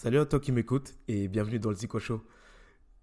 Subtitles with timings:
[0.00, 2.22] Salut à toi qui m'écoute et bienvenue dans le Zico Show.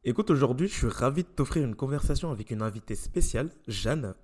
[0.06, 4.16] Écoute, aujourd'hui, je suis ravi de t'offrir une conversation avec une invitée spéciale, Jeanne.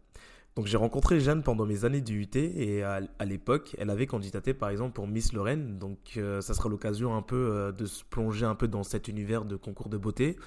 [0.56, 4.54] Donc, j'ai rencontré Jeanne pendant mes années du UT et à, l'époque, elle avait candidaté
[4.54, 5.80] par exemple pour Miss Lorraine.
[5.80, 9.10] Donc, euh, ça sera l'occasion un peu euh, de se plonger un peu dans cet
[9.10, 10.38] univers de concours de beauté.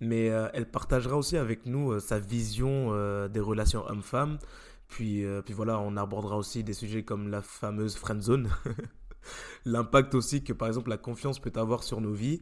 [0.00, 2.88] Mais euh, elle partagera aussi avec nous sa vision
[3.28, 4.38] des relations hommes-femmes.
[4.88, 8.48] Puis, puis voilà, on abordera aussi des sujets comme la fameuse friend zone.
[9.64, 12.40] L'impact aussi que par exemple la confiance peut avoir sur nos vies.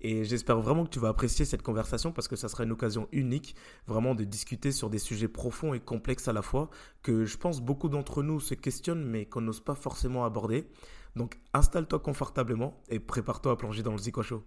[0.00, 3.08] Et j'espère vraiment que tu vas apprécier cette conversation parce que ça sera une occasion
[3.10, 6.68] unique vraiment de discuter sur des sujets profonds et complexes à la fois
[7.02, 10.68] que je pense beaucoup d'entre nous se questionnent mais qu'on n'ose pas forcément aborder.
[11.16, 14.44] Donc installe-toi confortablement et prépare-toi à plonger dans le Zico Show.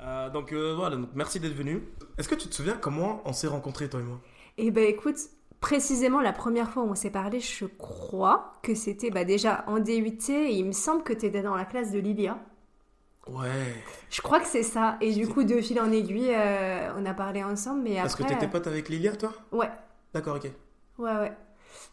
[0.00, 1.82] Euh, donc euh, voilà, donc merci d'être venu.
[2.16, 4.20] Est-ce que tu te souviens comment on s'est rencontrés toi et moi?
[4.56, 5.18] Eh ben écoute,
[5.60, 9.78] précisément la première fois où on s'est parlé, je crois que c'était bah, déjà en
[9.78, 12.38] DUT et il me semble que tu étais dans la classe de Lilia.
[13.26, 13.74] Ouais.
[14.10, 14.96] Je crois que c'est ça.
[15.00, 18.22] Et du coup, de fil en aiguille, euh, on a parlé ensemble, mais Parce que
[18.22, 18.34] après...
[18.36, 19.32] t'étais pote avec Lilia toi?
[19.52, 19.70] Euh, Ouais,
[20.14, 20.50] D'accord, ok.
[20.98, 21.32] ouais, ouais.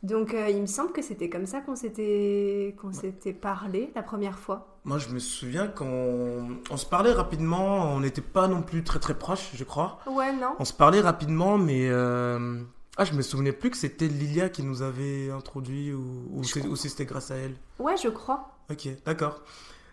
[0.03, 4.03] Donc euh, il me semble que c'était comme ça qu'on s'était qu'on s'était parlé la
[4.03, 4.77] première fois.
[4.85, 8.99] Moi, je me souviens qu'on on se parlait rapidement, on n'était pas non plus très
[8.99, 9.99] très proches, je crois.
[10.07, 12.61] Ouais, non On se parlait rapidement, mais euh,
[12.97, 16.89] ah, je me souvenais plus que c'était Lilia qui nous avait introduit ou, ou, si
[16.89, 17.55] c'était grâce à elle.
[17.79, 18.49] Ouais, je crois.
[18.71, 19.41] Ok, d'accord.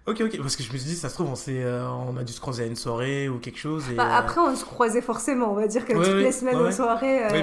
[0.06, 2.24] Ok, ok, parce que je me suis dit, ça se trouve, on, euh, on a
[2.24, 3.84] dû se croiser à une soirée ou quelque chose.
[3.90, 6.22] Et, Bah, euh, après, on se croisait forcément, on va dire que Ouais, toutes ouais,
[6.22, 6.72] les semaines ouais, aux ouais.
[6.72, 7.24] soirées...
[7.24, 7.42] euh, oui,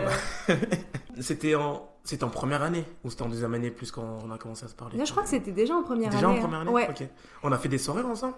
[0.50, 0.56] bah,
[1.22, 4.38] c'était en, c'était en première année ou c'était en deuxième année plus quand on a
[4.38, 4.98] commencé à se parler?
[4.98, 6.36] là, je crois que c'était déjà en première Déjà année.
[6.36, 6.42] en hein.
[6.42, 6.72] première année?
[6.72, 6.90] Ouais.
[6.90, 7.08] Ok.
[7.44, 8.34] On a fait des soirées ensemble?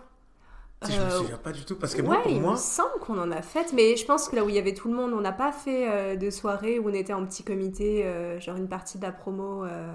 [0.83, 2.57] Je me Euh, souviens pas du tout parce que ouais, moi, pour il moi, me
[2.57, 4.87] semble qu'on en a fait, mais je pense que là où il y avait tout
[4.87, 8.03] le monde, on n'a pas fait euh, de soirée où on était en petit comité,
[8.05, 9.63] euh, genre une partie de la promo.
[9.65, 9.91] euh,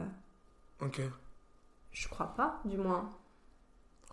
[0.81, 1.01] ok.
[1.91, 3.11] je crois pas, du moins.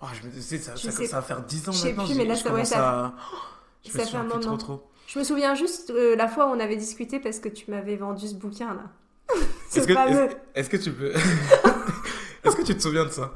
[0.01, 2.05] Oh, je me disais, ça, va faire 10 ans je sais maintenant.
[2.05, 3.13] plus, mais là, je ça- ouais, ça- à-
[3.85, 4.57] Je me ça fait un trop moment.
[4.57, 4.89] trop.
[5.07, 8.28] Je me souviens juste la fois où on avait discuté parce que tu m'avais vendu
[8.28, 8.84] ce bouquin là.
[9.69, 10.23] Ce Est-ce que, fameux.
[10.23, 11.11] est-ce, est-ce que tu peux.
[12.44, 13.31] est-ce que tu te souviens de ça?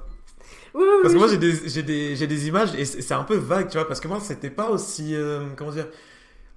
[0.77, 3.35] Oui, Parce que moi, j'ai des, j'ai, des, j'ai des images et c'est un peu
[3.35, 3.87] vague, tu vois.
[3.87, 5.15] Parce que moi, c'était pas aussi.
[5.15, 5.87] euh, comment dire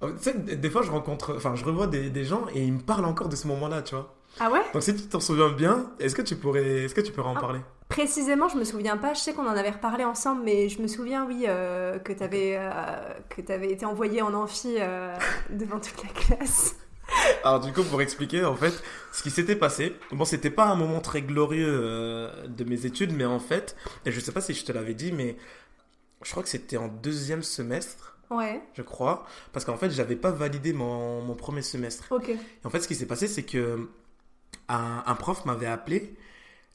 [0.01, 1.33] Tu sais, des des fois, je rencontre.
[1.37, 3.95] Enfin, je revois des, des gens et ils me parlent encore de ce moment-là, tu
[3.95, 4.13] vois.
[4.39, 4.61] Ah ouais?
[4.73, 7.35] Donc, si tu t'en souviens bien, est-ce que tu pourrais, est-ce que tu pourrais en
[7.35, 7.41] Ah.
[7.41, 7.59] parler?
[7.89, 9.13] Précisément, je me souviens pas.
[9.13, 12.55] Je sais qu'on en avait reparlé ensemble, mais je me souviens, oui, euh, que t'avais
[12.57, 12.69] euh,
[13.29, 15.13] que t'avais été envoyé en amphi euh,
[15.49, 16.75] devant toute la classe.
[17.43, 18.73] Alors du coup, pour expliquer en fait
[19.11, 23.13] ce qui s'était passé, bon, c'était pas un moment très glorieux euh, de mes études,
[23.13, 25.37] mais en fait, et je sais pas si je te l'avais dit, mais
[26.23, 30.31] je crois que c'était en deuxième semestre, Ouais, je crois, parce qu'en fait, j'avais pas
[30.31, 32.05] validé mon, mon premier semestre.
[32.11, 32.29] ok.
[32.29, 33.89] Et en fait, ce qui s'est passé, c'est que
[34.69, 36.15] un, un prof m'avait appelé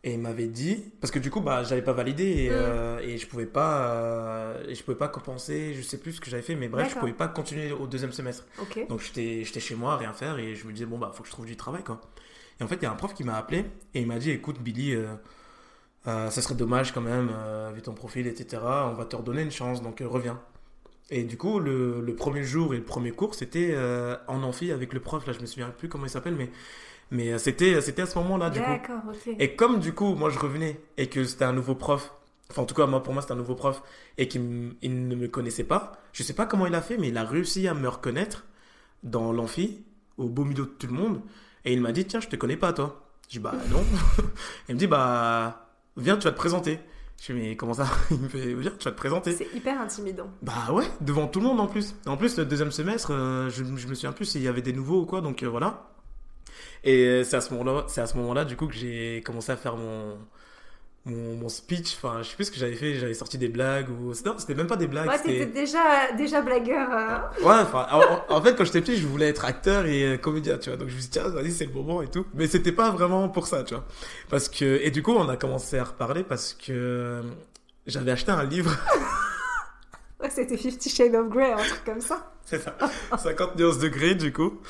[0.07, 2.53] et il m'avait dit, parce que du coup, bah, j'avais pas validé et, Mm.
[2.55, 6.21] euh, et je pouvais pas, euh, et je pouvais pas compenser, je sais plus ce
[6.21, 8.45] que j'avais fait, mais bref, je pouvais pas continuer au deuxième semestre.
[8.89, 11.23] Donc j'étais j'étais chez moi à rien faire et je me disais bon bah faut
[11.25, 12.01] que je trouve du travail quoi.
[12.61, 14.31] Et en fait il y a un prof qui m'a appelé et il m'a dit
[14.31, 17.31] écoute Billy euh, ça serait dommage quand même
[17.75, 18.63] vu ton profil etc.
[18.65, 20.41] On va te redonner une chance donc reviens.
[21.11, 24.71] Et du coup le, le premier jour et le premier cours c'était euh, en amphi
[24.73, 26.49] avec le prof là je me souviens plus comment il s'appelle mais
[27.11, 28.67] mais euh, c'était c'était à ce moment là du coup.
[28.67, 29.35] D'accord, ok.
[29.39, 32.13] Et comme du coup, moi je revenais et que c'était un nouveau prof,
[32.51, 33.83] enfin en tout cas moi pour moi c'était un nouveau prof
[34.19, 36.97] et qu'il m- il ne me connaissait pas, je sais pas comment il a fait,
[36.99, 38.45] mais il a réussi à me reconnaître
[39.03, 39.85] dans l'amphi,
[40.19, 41.21] au beau milieu de tout le monde,
[41.65, 43.03] et il m'a dit tiens je te connais pas toi.
[43.29, 43.83] Je dis bah non.
[44.69, 46.79] il me dit bah viens tu vas te présenter.
[47.21, 49.33] Je dis mais comment ça Il me fait viens tu vas te présenter.
[49.33, 50.29] C'est hyper intimidant.
[50.43, 51.95] Bah ouais, devant tout le monde en plus.
[52.07, 54.73] En plus, le deuxième semestre, euh, je, je me souviens plus s'il y avait des
[54.75, 55.89] nouveaux ou quoi, donc euh, voilà.
[56.85, 59.51] Et euh, c'est à ce moment-là, c'est à ce moment-là du coup que j'ai commencé
[59.53, 60.19] à faire mon
[61.09, 61.95] mon, mon speech.
[61.97, 62.95] Enfin, je sais plus ce que j'avais fait.
[62.97, 65.07] J'avais sorti des blagues ou non, c'était même pas des blagues.
[65.07, 66.89] Ouais, c'était- t'étais déjà, déjà blagueur.
[66.93, 67.45] euh.
[67.45, 70.59] Ouais, enfin, en, en fait, quand j'étais petit, je voulais être acteur et euh, comédien,
[70.59, 70.77] tu vois.
[70.77, 72.27] Donc je me suis dit, tiens, vas-y, c'est le moment et tout.
[72.35, 73.85] Mais c'était pas vraiment pour ça, tu vois.
[74.31, 77.23] Parce que, et du coup, on a commencé à reparler parce que euh,
[77.87, 78.77] j'avais acheté un livre.
[80.19, 82.33] Ouais, c'était Fifty Shades of Grey, un truc comme ça.
[82.47, 82.75] C'est ça.
[83.19, 84.61] 50 nuances de gris, du coup.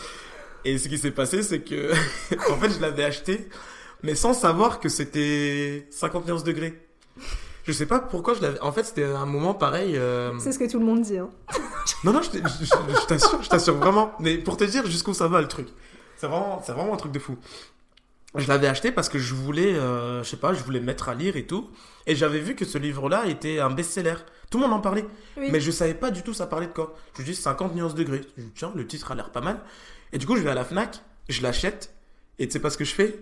[0.67, 1.93] Et ce qui s'est passé, c'est que,
[2.51, 3.49] en fait, je l'avais acheté,
[4.03, 6.75] mais sans savoir que c'était 50 nuances de gris.
[7.65, 8.61] Je sais pas pourquoi je l'avais.
[8.61, 9.97] En fait, c'était un moment pareil.
[9.97, 11.19] euh, C'est ce que tout le monde dit.
[11.19, 11.31] Hein.
[12.05, 12.31] Non, non, je,
[13.07, 14.13] t'assure, je t'assure vraiment.
[14.19, 15.69] Mais pour te dire jusqu'où ça va le truc.
[16.17, 17.37] C'est vraiment, c'est vraiment un truc de fou.
[18.35, 21.09] Je l'avais acheté parce que je voulais, euh, je sais pas, je voulais me mettre
[21.09, 21.71] à lire et tout.
[22.07, 24.17] Et j'avais vu que ce livre-là était un best-seller.
[24.51, 25.07] Tout le monde en parlait.
[25.37, 25.49] Oui.
[25.51, 26.95] Mais je savais pas du tout ça parlait de quoi.
[27.17, 28.21] Je me dis 50 nuances de gris.
[28.37, 29.61] Je me dis, tiens, le titre a l'air pas mal.
[30.12, 31.94] Et du coup, je vais à la Fnac, je l'achète.
[32.38, 33.20] Et tu sais pas ce que je fais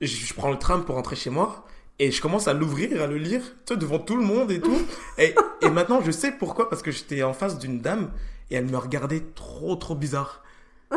[0.00, 1.66] je, je prends le tram pour rentrer chez moi.
[1.98, 4.80] Et je commence à l'ouvrir, à le lire, tu devant tout le monde et tout.
[5.18, 8.10] et, et maintenant, je sais pourquoi, parce que j'étais en face d'une dame
[8.50, 10.42] et elle me regardait trop, trop bizarre.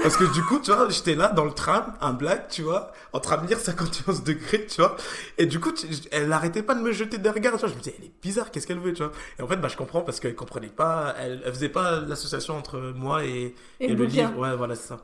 [0.01, 2.91] Parce que du coup, tu vois, j'étais là dans le tram, un black, tu vois,
[3.13, 4.95] en train de lire 51 degrés, tu vois.
[5.37, 7.69] Et du coup, tu- elle arrêtait pas de me jeter des regards, tu vois.
[7.69, 9.11] Je me disais, elle est bizarre, qu'est-ce qu'elle veut, tu vois.
[9.39, 12.55] Et en fait, bah, je comprends parce qu'elle comprenait pas, elle, elle faisait pas l'association
[12.57, 14.37] entre moi et, Et le livre.
[14.37, 14.97] Ouais, voilà, c'est ça.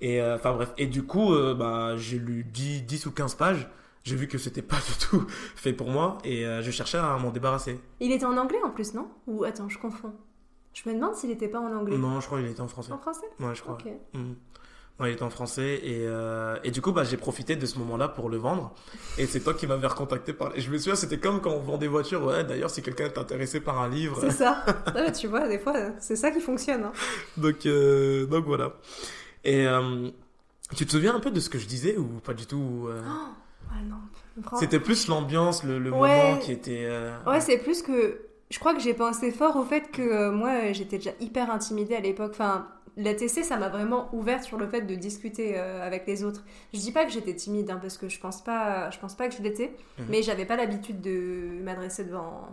[0.00, 0.70] Et euh, enfin bref.
[0.78, 3.68] Et du coup, euh, bah, j'ai lu 10, 10 ou 15 pages.
[4.04, 7.16] J'ai vu que c'était pas du tout fait pour moi et euh, je cherchais à
[7.18, 7.80] m'en débarrasser.
[8.00, 9.08] Il était en anglais en plus, non?
[9.28, 10.12] Ou attends, je confonds.
[10.74, 11.96] Je me demande s'il était pas en anglais.
[11.98, 12.92] Non, je crois qu'il était en français.
[12.92, 13.26] En français?
[13.40, 13.74] Ouais, je crois.
[13.74, 13.86] Ok.
[14.14, 14.36] Mhm.
[15.00, 17.78] Ouais, il était en français et, euh, et du coup bah, j'ai profité de ce
[17.78, 18.74] moment-là pour le vendre
[19.18, 21.78] et c'est toi qui m'avais recontacté par je me souviens c'était comme quand on vend
[21.78, 24.64] des voitures ouais d'ailleurs si quelqu'un est intéressé par un livre C'est ça.
[24.94, 26.84] Ouais, tu vois, des fois, c'est ça qui fonctionne.
[26.84, 26.92] hein.
[27.38, 28.74] donc euh, donc voilà
[29.44, 30.10] et euh,
[30.76, 33.00] tu te souviens un peu de ce que je disais ou pas du tout euh,
[33.00, 33.96] Ouais, non.
[34.36, 34.58] Vraiment.
[34.60, 35.98] c'était plus l'ambiance le, le Ouais.
[36.32, 36.86] moment qui était
[37.26, 38.20] Ouais, c'est plus que.
[38.52, 41.96] Je crois que j'ai pensé fort au fait que euh, moi, j'étais déjà hyper intimidée
[41.96, 42.32] à l'époque.
[42.32, 42.68] Enfin,
[42.98, 46.44] la TC, ça m'a vraiment ouverte sur le fait de discuter euh, avec les autres.
[46.74, 49.28] Je dis pas que j'étais timide, hein, parce que je pense pas, je pense pas
[49.28, 50.06] que je l'étais, Mhm.
[50.10, 52.48] mais j'avais pas l'habitude de m'adresser devant,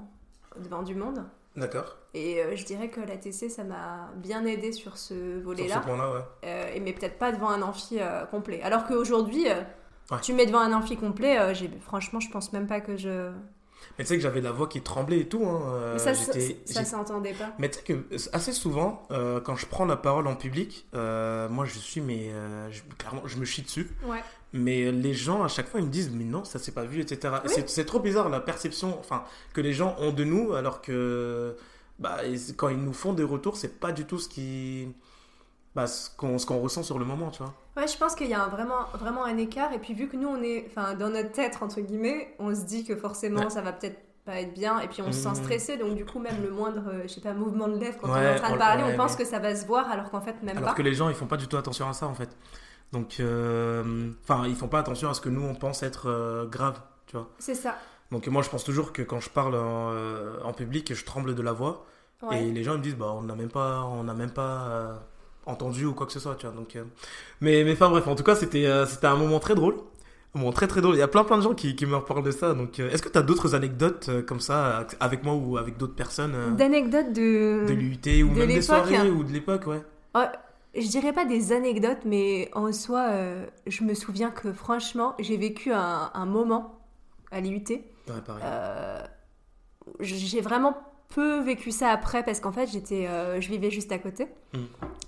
[0.57, 1.25] devant du monde.
[1.57, 5.15] d'accord Et euh, je dirais que la TC, ça m'a bien aidé sur ce sur
[5.39, 5.79] ce volet-là.
[5.81, 7.99] point-là ouais et mais peut-être pas devant un amphi
[8.31, 8.61] complet.
[8.61, 9.43] Alors qu'aujourd'hui,
[10.11, 10.17] Ouais.
[10.21, 11.37] tu mets devant un amphi complet,
[11.81, 13.31] franchement, je pense même pas que je.
[13.97, 16.13] Mais tu sais que j'avais la voix qui tremblait et tout hein, euh, Mais ça,
[16.65, 17.53] ça, s'entendait pas.
[17.59, 20.87] Mais tu sais que euh, assez souvent, euh, quand je prends la parole en public,
[20.93, 23.89] euh, moi je suis, mais euh, je, clairement, je me chie dessus.
[24.05, 24.23] Ouais.
[24.53, 27.01] Mais les gens, à chaque fois, ils me disent, mais non, ça s'est pas vu,
[27.01, 27.35] etc.
[27.43, 27.51] Oui.
[27.53, 29.23] C'est- C'est trop bizarre la perception enfin,
[29.53, 31.55] que les gens ont de nous, alors que
[31.99, 32.17] bah,
[32.57, 34.87] quand ils nous font des retours, c'est pas du tout ce qui.
[35.75, 37.53] Bah, ce qu'on qu'on ressent sur le moment, tu vois.
[37.77, 39.71] Ouais, je pense qu'il y a un, vraiment, vraiment un écart.
[39.73, 42.83] Et puis, vu que nous, on est, dans notre tête, entre guillemets, on se dit
[42.83, 43.49] que forcément, Ouais.
[43.49, 44.79] ça va peut-être pas être bien.
[44.79, 45.35] Et puis, on se sent Mhm.
[45.35, 45.77] stressé.
[45.77, 48.15] Donc, du coup, même le moindre, euh, je sais pas, mouvement de lèvres, quand on
[48.17, 50.41] est en train de parler, on pense que ça va se voir, alors qu'en fait,
[50.43, 50.75] même Alors pas.
[50.75, 52.35] que les gens, ils font pas du tout attention à ça, en fait.
[52.91, 56.45] Donc, euh, enfin, ils font pas attention à ce que nous, on pense être euh,
[56.47, 57.29] grave, tu vois.
[57.37, 57.75] C'est ça.
[58.11, 61.35] Donc moi je pense toujours que quand je parle en, euh, en public, je tremble
[61.35, 61.85] de la voix
[62.31, 64.41] et les gens ils me disent bah on n'a même pas on n'a même pas
[64.67, 64.95] euh,
[65.49, 66.55] entendu ou quoi que ce soit, tu vois.
[66.55, 66.83] Donc euh,
[67.41, 69.75] mais mais enfin bref, en tout cas, c'était euh, c'était un moment très drôle.
[70.35, 70.95] Un moment très très drôle.
[70.95, 72.53] Il y a plein plein de gens qui, qui me reparlent de ça.
[72.53, 75.95] Donc euh, est-ce que tu as d'autres anecdotes comme ça avec moi ou avec d'autres
[75.95, 77.65] personnes D'anecdotes de.
[77.67, 79.07] de l'UT ou de même des soirées hein.
[79.07, 79.81] ou de l'époque, ouais.
[80.75, 83.11] Je dirais pas des anecdotes, mais en soi,
[83.65, 86.79] je me souviens que franchement, j'ai vécu un, un moment
[87.31, 87.63] à l'IUT.
[87.67, 88.43] Ouais, pareil.
[89.99, 90.77] J'ai vraiment
[91.09, 94.27] peu vécu ça après parce qu'en fait, j'étais, euh, je vivais juste à côté.
[94.53, 94.59] Mm.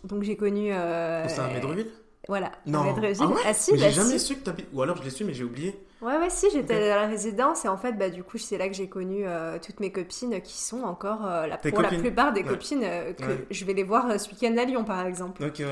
[0.05, 0.73] Donc j'ai connu.
[0.73, 1.87] euh, C'est à Médreville?
[2.27, 2.81] Voilà, Non.
[2.81, 3.17] à Médreville.
[3.19, 3.53] Ah ouais?
[3.53, 4.27] Si, Mais bah j'ai jamais si.
[4.27, 4.67] su que t'habites.
[4.73, 5.75] Ou alors je l'ai su mais j'ai oublié.
[6.01, 6.81] Ouais, ouais, si, j'étais Ok.
[6.81, 9.59] à la résidence et en fait, bah, du coup, c'est là que j'ai connu euh,
[9.63, 12.47] toutes mes copines qui sont encore, euh, la, Tes pour la plupart des Ouais.
[12.49, 13.45] copines que Ouais.
[13.51, 15.43] je vais les voir ce week-end à Lyon, par exemple.
[15.43, 15.65] Ok ouais.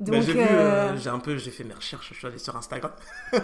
[0.00, 2.90] Donc, Bah, j'ai un peu, j'ai fait mes recherches, je suis allé sur Instagram.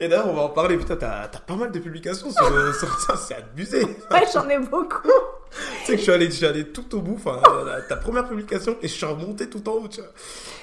[0.00, 0.76] Et d'ailleurs, on va en parler.
[0.76, 3.82] Putain, t'as t'as pas mal de publications sur, sur ça, c'est abusé.
[4.10, 5.08] ouais, j'en ai beaucoup.
[5.50, 7.96] tu sais que je suis allé, je suis allé tout au bout, enfin, euh, ta
[7.96, 10.10] première publication, et je suis remonté tout en haut, tu vois.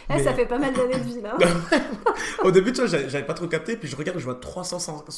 [0.09, 1.35] Mais- Ça fait pas mal d'années de vie, là.
[2.43, 4.77] Au début, tu vois, j'avais pas trop capté, puis je regarde, je vois 300,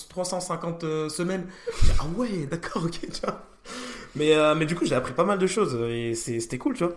[0.09, 1.45] 350 euh, semaines.
[1.83, 3.43] Dis, ah ouais, d'accord, ok, tu vois.
[4.15, 6.85] Mais, euh, mais du coup, j'ai appris pas mal de choses, et c'était cool, tu
[6.85, 6.93] vois.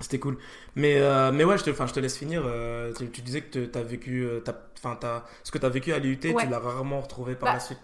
[0.00, 0.38] C'était cool.
[0.76, 2.42] Mais, euh, mais ouais, je te, je te laisse finir.
[2.46, 4.40] euh, tu, tu disais que tu as vécu, euh,
[4.78, 6.44] enfin, t'as- ce que tu as vécu à l'IUT, Ouais.
[6.44, 7.80] tu l'as rarement retrouvé par Bah, la suite.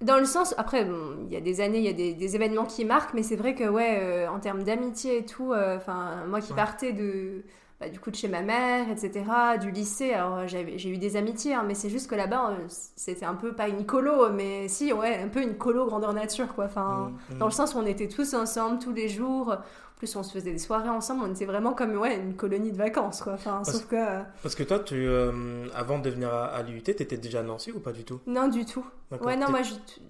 [0.00, 2.34] Dans le sens, après, bon, il y a des années, il y a des, des
[2.34, 6.24] événements qui marquent, mais c'est vrai que, ouais, euh, en termes d'amitié et tout, enfin,
[6.26, 6.56] moi qui Ouais.
[6.56, 7.44] partais de,
[7.80, 11.54] bah, du coup, de chez ma mère, etc., du lycée, alors j'ai eu des amitiés,
[11.54, 12.56] hein, mais c'est juste que là-bas,
[12.96, 16.52] c'était un peu, pas une colo, mais si, ouais, un peu une colo grandeur nature,
[16.56, 16.64] quoi.
[16.64, 17.38] Enfin, Mm, mm.
[17.38, 19.56] dans le sens où on était tous ensemble, tous les jours.
[20.02, 22.76] Plus, on se faisait des soirées ensemble, on était vraiment comme, ouais, une colonie de
[22.76, 23.34] vacances, quoi.
[23.34, 26.62] Enfin, Parce- sauf que, euh, Parce que toi, tu, euh, avant de venir à, à
[26.64, 28.18] l'IUT, tu étais déjà à Nancy ou pas du tout?
[28.26, 28.84] Non, du tout.
[29.20, 29.60] Ouais, non, moi,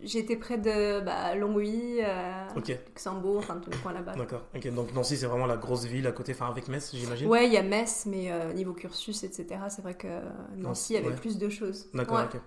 [0.02, 2.46] j'étais près de bah, Longwy, euh,
[2.88, 4.14] Luxembourg, enfin, tout le coin là-bas.
[4.14, 4.40] d'accord.
[4.74, 7.28] Donc Nancy, c'est vraiment la grosse ville à côté, enfin, avec Metz, j'imagine?
[7.28, 10.08] Ouais, il y a Metz, mais niveau cursus, etc., c'est vrai que
[10.56, 11.16] Nancy avait ouais.
[11.16, 11.84] plus de choses.
[11.92, 12.24] D'accord, Ouais.
[12.32, 12.40] ok.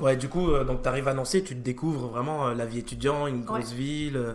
[0.00, 3.26] Ouais, du coup, donc tu arrives à Nancy, tu te découvres vraiment la vie étudiant,
[3.26, 4.34] une grosse ville,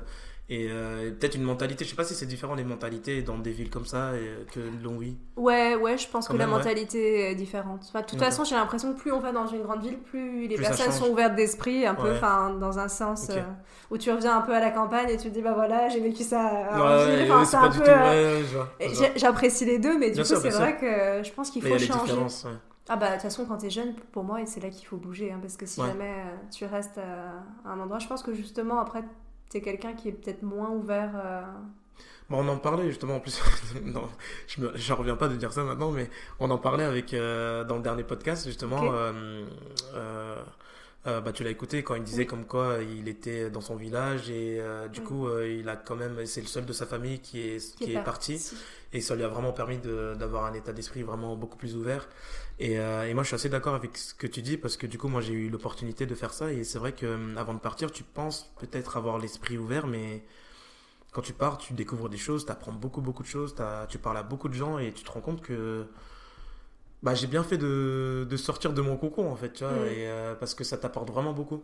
[0.50, 1.86] et euh, peut-être une mentalité.
[1.86, 4.60] Je sais pas si c'est différent les mentalités dans des villes comme ça euh, que
[4.84, 5.16] Longwy.
[5.38, 6.52] Ouais, ouais, je pense Quand que la ouais.
[6.52, 7.82] mentalité est différente.
[7.88, 10.48] Enfin, de toute façon, j'ai l'impression que plus on va dans une grande ville, plus
[10.48, 12.18] les Plus personnes sont ouvertes d'esprit, un peu, Ouais.
[12.18, 13.42] enfin, dans un sens euh,
[13.92, 16.00] où tu reviens un peu à la campagne et tu te dis, bah voilà, j'ai
[16.00, 17.32] vécu ça en ouais, ville.
[17.32, 17.84] Enfin, c'est un peu.
[17.88, 18.42] euh,
[18.80, 21.78] et J'apprécie les deux, mais du Bien coup, c'est vrai que je pense qu'il faut
[21.78, 22.14] changer.
[22.92, 25.32] Ah bah de toute façon quand t'es jeune, pour moi c'est là qu'il faut bouger,
[25.32, 25.86] hein, parce que si Ouais.
[25.90, 29.04] jamais euh, tu restes à un endroit, je pense que justement après
[29.50, 31.12] t'es quelqu'un qui est peut-être moins ouvert.
[31.16, 31.42] euh,
[32.30, 33.42] Bon, on en parlait justement en plus.
[33.84, 34.08] non,
[34.48, 37.78] je j'en reviens pas de dire ça maintenant, mais on en parlait avec euh, dans
[37.78, 38.92] le dernier podcast justement.
[38.94, 39.44] Euh,
[39.96, 42.28] euh, bah, tu l'as écouté quand il disait Oui.
[42.28, 45.06] comme quoi il était dans son village et du Oui.
[45.06, 48.04] coup il a quand même c'est le seul de sa famille qui est qui, est,
[48.04, 48.40] parti
[48.94, 52.08] et ça lui a vraiment permis d'avoir un état d'esprit vraiment beaucoup plus ouvert
[52.60, 54.86] et, euh, et moi je suis assez d'accord avec ce que tu dis parce que
[54.86, 56.52] du coup moi j'ai eu l'opportunité de faire ça.
[56.52, 60.24] Et c'est vrai que euh, avant de partir tu penses peut-être avoir l'esprit ouvert mais
[61.12, 63.56] quand tu pars tu découvres des choses tu apprends beaucoup beaucoup de choses
[63.88, 65.88] tu parles à beaucoup de gens et tu te rends compte que
[67.02, 69.74] bah, j'ai bien fait de, de sortir de mon cocon en fait tu vois.
[69.74, 69.86] Mm.
[69.88, 71.64] et, euh, parce que ça t'apporte vraiment beaucoup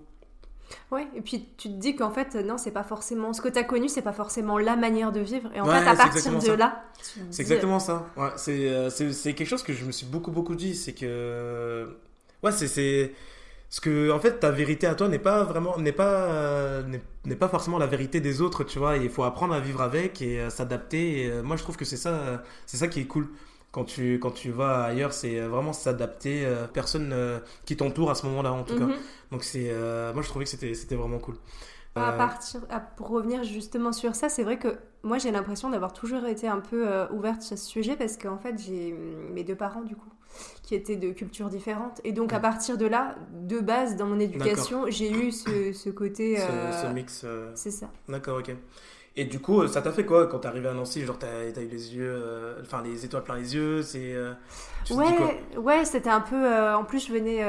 [0.91, 3.33] Ouais, et puis tu te dis qu'en fait, non, c'est pas forcément.
[3.33, 5.49] Ce que t'as connu, c'est pas forcément la manière de vivre.
[5.55, 6.55] Et en Ouais, fait, à partir exactement de ça.
[6.55, 8.07] là, tu C'est exactement ça.
[8.17, 10.75] Ouais, c'est, euh, c'est, c'est quelque chose que je me suis beaucoup, beaucoup dit.
[10.75, 11.97] C'est que.
[12.43, 12.67] Ouais, c'est.
[12.67, 13.13] c'est...
[13.69, 15.77] Parce que, en fait, ta vérité à toi n'est pas vraiment.
[15.77, 18.97] n'est pas, euh, n'est, n'est pas forcément la vérité des autres, tu vois.
[18.97, 21.23] Il faut apprendre à vivre avec et euh, s'adapter.
[21.25, 23.27] Et, euh, moi, je trouve que c'est ça, euh, c'est ça qui est cool.
[23.75, 26.45] Quand tu, quand tu vas ailleurs, c'est euh, vraiment s'adapter.
[26.45, 28.85] euh, personne euh, qui t'entoure à ce moment-là, en tout cas.
[28.85, 29.03] Mhm.
[29.31, 29.67] Donc, c'est.
[29.69, 31.35] euh, moi, je trouvais que c'était, vraiment cool.
[31.97, 35.93] À partir, à- pour revenir justement sur ça, c'est vrai que moi j'ai l'impression d'avoir
[35.93, 39.55] toujours été un peu ouverte sur ce sujet parce qu'en fait j'ai hum, mes deux
[39.55, 40.09] parents du coup
[40.63, 44.19] qui étaient de cultures différentes et donc à partir de là, de base dans mon
[44.19, 46.37] éducation, j'ai eu ce, ce côté.
[46.37, 47.25] ce, ce mix.
[47.53, 47.89] C'est ça.
[48.09, 48.51] D'accord, ok.
[49.17, 51.05] Et du coup, ça t'a fait quoi quand t'es arrivé à Nancy?
[51.05, 54.13] Genre, t'as t'as eu les yeux, euh, enfin les étoiles plein les yeux, c'est.
[54.13, 54.33] euh,
[54.89, 56.35] Ouais, ouais, c'était un peu.
[56.35, 57.39] euh, en plus, je venais,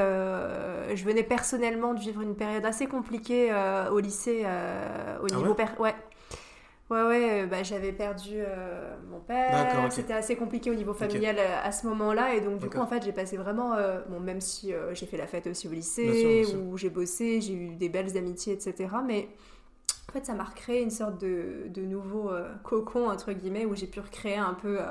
[0.95, 3.53] je venais personnellement de vivre une période assez compliquée
[3.91, 4.45] au lycée,
[5.21, 5.55] au Ah niveau ouais?
[5.55, 5.95] per- ouais.
[6.89, 9.47] Ouais, ouais, bah, j'avais perdu euh, mon père.
[9.47, 9.93] D'accord, ok.
[9.93, 12.35] C'était assez compliqué au niveau familial à ce moment-là.
[12.35, 13.73] Et donc, du coup, en fait, j'ai passé vraiment.
[13.75, 16.43] euh, bon, même si euh, j'ai fait la fête aussi au lycée, Bien sûr, bien
[16.43, 16.61] sûr.
[16.71, 19.01] où j'ai bossé, j'ai eu des belles amitiés, etc.
[19.03, 19.29] Mais
[20.09, 23.75] en fait, ça m'a recréé une sorte de, de nouveau euh, cocon, entre guillemets, où
[23.75, 24.85] j'ai pu recréer un peu euh,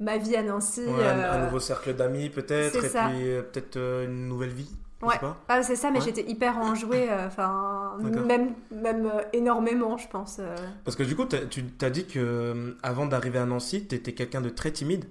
[0.00, 0.84] ma vie à Nancy.
[0.86, 3.08] Ouais, un, un euh, nouveau cercle d'amis peut-être, et ça.
[3.08, 4.70] puis peut-être une nouvelle vie.
[5.02, 5.16] Ouais.
[5.48, 6.04] Ah, c'est ça, mais Ouais.
[6.04, 10.40] j'étais hyper enjouée, enfin, même, même énormément, je pense.
[10.84, 14.48] Parce que du coup, tu t'as dit que avant d'arriver à Nancy, t'étais quelqu'un de
[14.48, 15.06] très timide.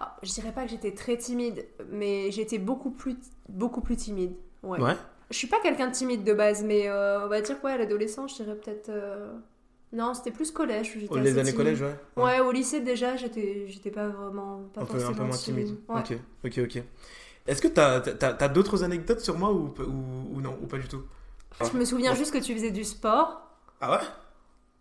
[0.00, 3.16] Ah, je dirais pas que j'étais très timide, mais j'étais beaucoup plus,
[3.48, 4.32] beaucoup plus timide.
[4.64, 4.80] Ouais.
[4.80, 4.96] Ouais.
[5.30, 7.76] Je suis pas quelqu'un de timide de base, mais euh, on va dire quoi, à
[7.78, 8.88] l'adolescence, je dirais peut-être.
[8.90, 9.32] euh,
[9.92, 10.92] Non, c'était plus collège.
[10.94, 11.56] j'étais Oh, les années timide.
[11.56, 12.22] collège, ouais.
[12.22, 15.76] Ouais, au lycée déjà, j'étais, j'étais pas vraiment, pas un, peu, un peu moins timide.
[15.88, 16.00] Ouais.
[16.00, 16.12] Ok,
[16.44, 16.82] ok, ok.
[17.46, 18.02] Est-ce que t'as
[18.40, 21.02] as, d'autres anecdotes sur moi ou, ou, ou non, ou pas du tout?
[21.60, 22.16] Je me souviens Ouais.
[22.16, 23.42] juste que tu faisais du sport.
[23.80, 24.04] Ah ouais?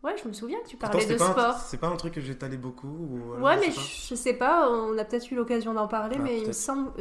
[0.04, 1.58] Ouais, je me souviens que tu parlais de pas sport.
[1.60, 4.98] C'est pas un truc que j'étalais beaucoup ou, euh, Ouais, mais je, sais pas, on
[4.98, 6.92] a peut-être eu l'occasion d'en parler, Ah, mais il me semble,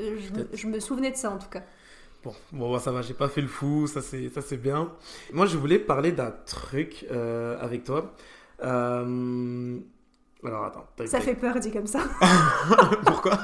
[0.55, 1.63] je me souvenais de ça en tout cas.
[2.25, 4.91] Bon, bon bah, ça va, j'ai pas fait le fou, ça c'est ça c'est bien.
[5.33, 8.15] Moi, je voulais parler d'un truc euh, avec toi.
[8.63, 9.79] Euh,
[10.45, 10.87] Alors attends.
[10.97, 11.27] tac, Ça tac.
[11.27, 12.01] fait peur dit comme ça.
[13.07, 13.37] Pourquoi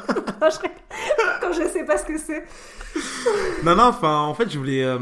[1.41, 2.45] Quand je sais pas ce que c'est.
[3.65, 3.85] Non, non.
[3.85, 4.99] Enfin, en fait, je voulais euh,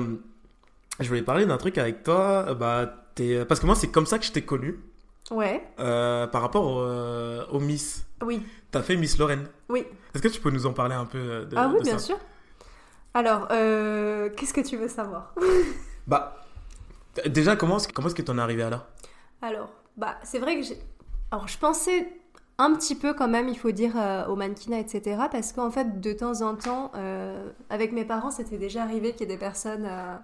[1.01, 2.55] je voulais parler d'un truc avec toi.
[2.55, 4.79] Bah, t'es parce que moi, c'est comme ça que je t'ai connu
[5.31, 8.05] Ouais, par rapport au, au Miss.
[8.23, 9.47] oui, T'as fait Miss Lorraine.
[9.69, 9.85] oui.
[10.15, 12.07] Est-ce que tu peux nous en parler un peu de, ah oui, de bien ça?
[12.07, 12.19] sûr.
[13.15, 15.35] Alors, euh, qu'est-ce que tu veux savoir
[16.07, 16.37] Bah,
[17.27, 18.87] déjà, comment est-ce comment est-ce que t'en es arrivé à là?
[19.43, 20.79] Alors, bah, c'est vrai que j'ai.
[21.31, 22.09] Alors, je pensais
[22.59, 25.23] un petit peu quand même, il faut dire, euh, au mannequinat, etc.
[25.31, 29.21] Parce qu'en fait, de temps en temps, euh, avec mes parents, c'était déjà arrivé qu'il
[29.21, 30.17] y ait des personnes euh,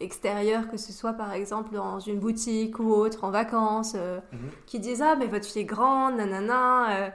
[0.00, 4.50] extérieures, que ce soit par exemple dans une boutique ou autre, en vacances, Mhm.
[4.66, 7.12] qui disent Ah, mais votre fille est grande, nanana.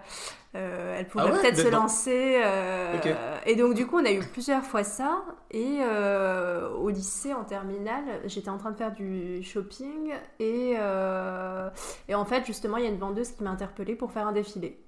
[0.56, 2.42] Euh, elle pourrait Ah ouais, peut-être se lancer.
[2.44, 2.98] euh.
[3.46, 5.24] Et donc, du coup, on a eu plusieurs fois ça.
[5.52, 10.14] Et euh, au lycée, en terminale, j'étais en train de faire du shopping.
[10.40, 10.72] Et,
[12.08, 14.32] et en fait, justement, il y a une vendeuse qui m'a interpellée pour faire un
[14.32, 14.80] défilé.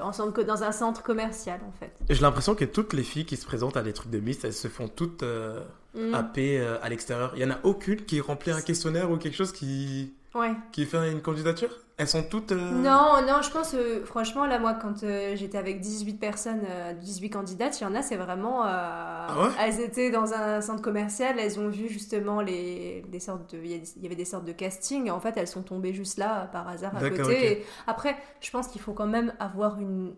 [0.00, 1.92] Dans un centre commercial, en fait.
[2.08, 4.52] J'ai l'impression que toutes les filles qui se présentent à des trucs de Miss, elles
[4.52, 5.60] se font toutes euh,
[5.94, 6.14] Mm.
[6.14, 7.32] happer euh, à l'extérieur.
[7.34, 10.52] Il y en a aucune qui remplit un questionnaire ou quelque chose qui, Ouais.
[10.72, 11.70] qui fait une candidature?
[11.96, 12.52] Elles sont toutes.
[12.52, 16.62] euh, Non, non, je pense, euh, franchement, là, moi, quand euh, j'étais avec 18 personnes,
[16.66, 18.64] euh, 18 candidates, il y en a, c'est vraiment.
[18.64, 19.48] euh, Ah ouais?
[19.60, 23.60] elles étaient dans un centre commercial, elles ont vu justement les, des sortes de.
[23.62, 26.48] Il y avait des sortes de casting, et en fait, elles sont tombées juste là,
[26.52, 27.52] par hasard, à côté.
[27.52, 30.14] Et après, je pense qu'il faut quand même avoir une.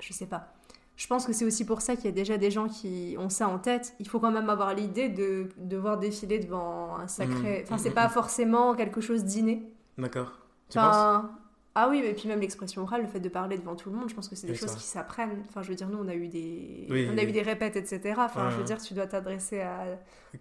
[0.00, 0.54] Je sais pas.
[0.96, 3.28] Je pense que c'est aussi pour ça qu'il y a déjà des gens qui ont
[3.28, 3.94] ça en tête.
[4.00, 7.58] Il faut quand même avoir l'idée de, de voir défiler devant un sacré.
[7.58, 7.62] Mhm.
[7.64, 7.94] Enfin, c'est Mhm.
[7.94, 9.62] pas forcément quelque chose d'inné.
[9.98, 10.32] D'accord.
[10.70, 11.24] Tu penses?
[11.78, 14.08] Ah oui, et puis même l'expression orale, le fait de parler devant tout le monde,
[14.08, 15.44] je pense que c'est des choses qui s'apprennent.
[15.46, 17.28] Enfin, je veux dire, nous, on a eu des, Oui, on a oui.
[17.28, 18.14] eu des répètes, etc.
[18.16, 19.84] Enfin, je veux dire, tu dois t'adresser à,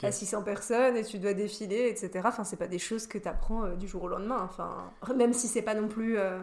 [0.02, 2.22] à 600 personnes et tu dois défiler, etc.
[2.24, 4.44] Enfin, c'est pas des choses que tu apprends du jour au lendemain.
[4.46, 6.18] Enfin, même si c'est pas non plus.
[6.18, 6.40] euh,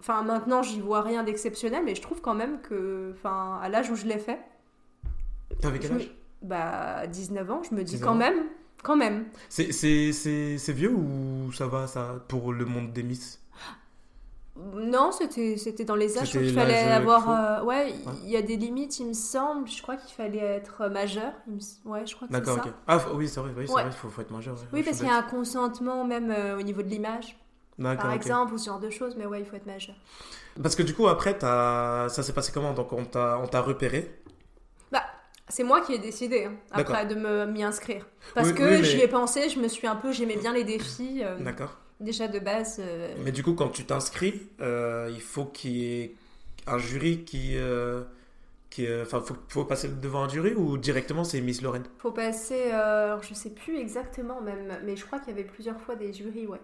[0.00, 3.90] Enfin, maintenant, j'y vois rien d'exceptionnel, mais je trouve quand même que, enfin, à l'âge
[3.90, 4.40] où je l'ai fait,
[5.60, 6.10] T'avais quel me- âge?
[6.42, 8.18] Bah, 19 ans, je me dis 19 quand ans.
[8.18, 8.44] même,
[8.82, 9.26] quand même.
[9.50, 9.72] C'est-
[10.72, 13.40] vieux ou ça va ça pour le monde des Miss
[14.74, 17.30] Non, c'était c'était dans les âges où il fallait euh, avoir.
[17.30, 18.12] euh, ouais, Ouais.
[18.24, 19.68] il y a des limites, il me semble.
[19.68, 21.32] Je crois qu'il fallait être majeur.
[21.46, 22.68] me s- Ouais, je crois que c'est D'accord, ça.
[22.68, 22.74] ok.
[22.86, 23.82] Ah oui, c'est vrai, oui, c'est Ouais.
[23.82, 24.54] vrai, il faut, faut être majeur.
[24.56, 24.60] ouais.
[24.72, 27.38] Oui, parce qu'il y a un consentement même euh, au niveau de l'image,
[27.96, 29.16] par exemple, ou ce genre de choses.
[29.16, 29.96] Mais ouais, il faut être majeur.
[30.62, 32.72] Parce que du coup, après, ça s'est passé comment?
[32.72, 34.10] Donc, on t'a repéré?
[34.90, 35.02] Bah,
[35.48, 38.06] c'est moi qui ai décidé hein, après de me m'y inscrire.
[38.34, 40.52] Parce Oui, que oui, mais- j'y ai pensé, je me suis un peu, j'aimais bien
[40.52, 41.22] les défis.
[41.22, 41.76] euh, D'accord.
[42.00, 42.76] déjà de base.
[42.80, 46.14] euh, Mais du coup, quand tu t'inscris, euh, il faut qu'il y ait
[46.66, 47.56] un jury qui.
[48.70, 51.84] qui Enfin, faut, faut passer devant un jury ou directement c'est Miss Lorraine?
[51.98, 52.70] Faut passer,
[53.22, 56.46] je sais plus exactement même, mais je crois qu'il y avait plusieurs fois des jurys,
[56.46, 56.60] ouais.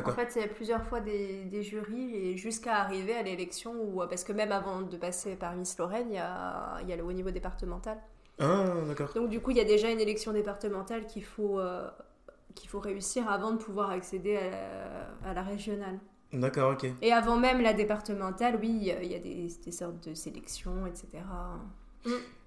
[0.00, 3.72] En fait, il y a plusieurs fois des, des jurys et jusqu'à arriver à l'élection
[3.74, 6.92] où, parce que même avant de passer par Miss Lorraine, il y a, il y
[6.92, 7.98] a le haut niveau départemental.
[8.38, 9.10] Ah, d'accord.
[9.14, 11.88] Donc du coup, il y a déjà une élection départementale qu'il faut, euh,
[12.54, 15.98] qu'il faut réussir avant de pouvoir accéder à la, à la régionale.
[16.32, 16.86] D'accord, ok.
[17.02, 21.08] Et avant même la départementale, oui, il y a- des, des sortes de sélections, etc.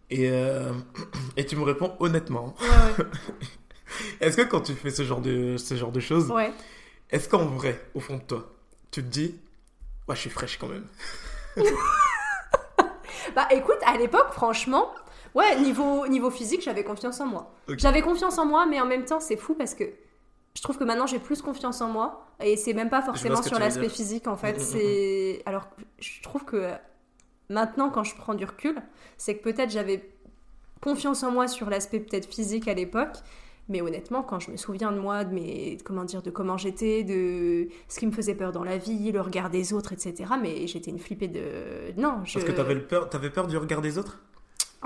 [0.10, 0.72] Et, euh,
[1.38, 2.56] et tu me réponds honnêtement.
[2.60, 3.06] Ouais,
[4.20, 6.52] Est-ce que quand tu fais ce genre de, ce genre de choses, ouais.
[7.16, 8.52] Est-ce qu'en vrai, au fond de toi,
[8.92, 9.40] tu te dis,
[10.08, 10.86] ouais, je suis fraîche quand même
[13.36, 14.94] Bah écoute, à l'époque, franchement,
[15.34, 17.54] ouais, niveau, niveau physique, j'avais confiance en moi.
[17.78, 19.86] J'avais confiance en moi, mais en même temps, c'est fou parce que
[20.56, 22.28] je trouve que maintenant j'ai plus confiance en moi.
[22.42, 24.60] Et c'est même pas forcément sur l'aspect physique en fait.
[24.60, 25.68] C'est Alors,
[26.00, 26.70] je trouve que
[27.50, 28.82] maintenant, quand je prends du recul,
[29.16, 30.10] c'est que peut-être j'avais
[30.82, 33.16] confiance en moi sur l'aspect peut-être physique à l'époque.
[33.68, 37.04] Mais honnêtement, quand je me souviens de moi, de mes, comment dire, de comment j'étais,
[37.04, 40.34] de ce qui me faisait peur dans la vie, le regard des autres, etc.
[40.42, 42.00] Mais j'étais une flippée de.
[42.00, 42.34] Non, je.
[42.36, 44.20] Parce que t'avais le peur, t'avais peur du regard des autres?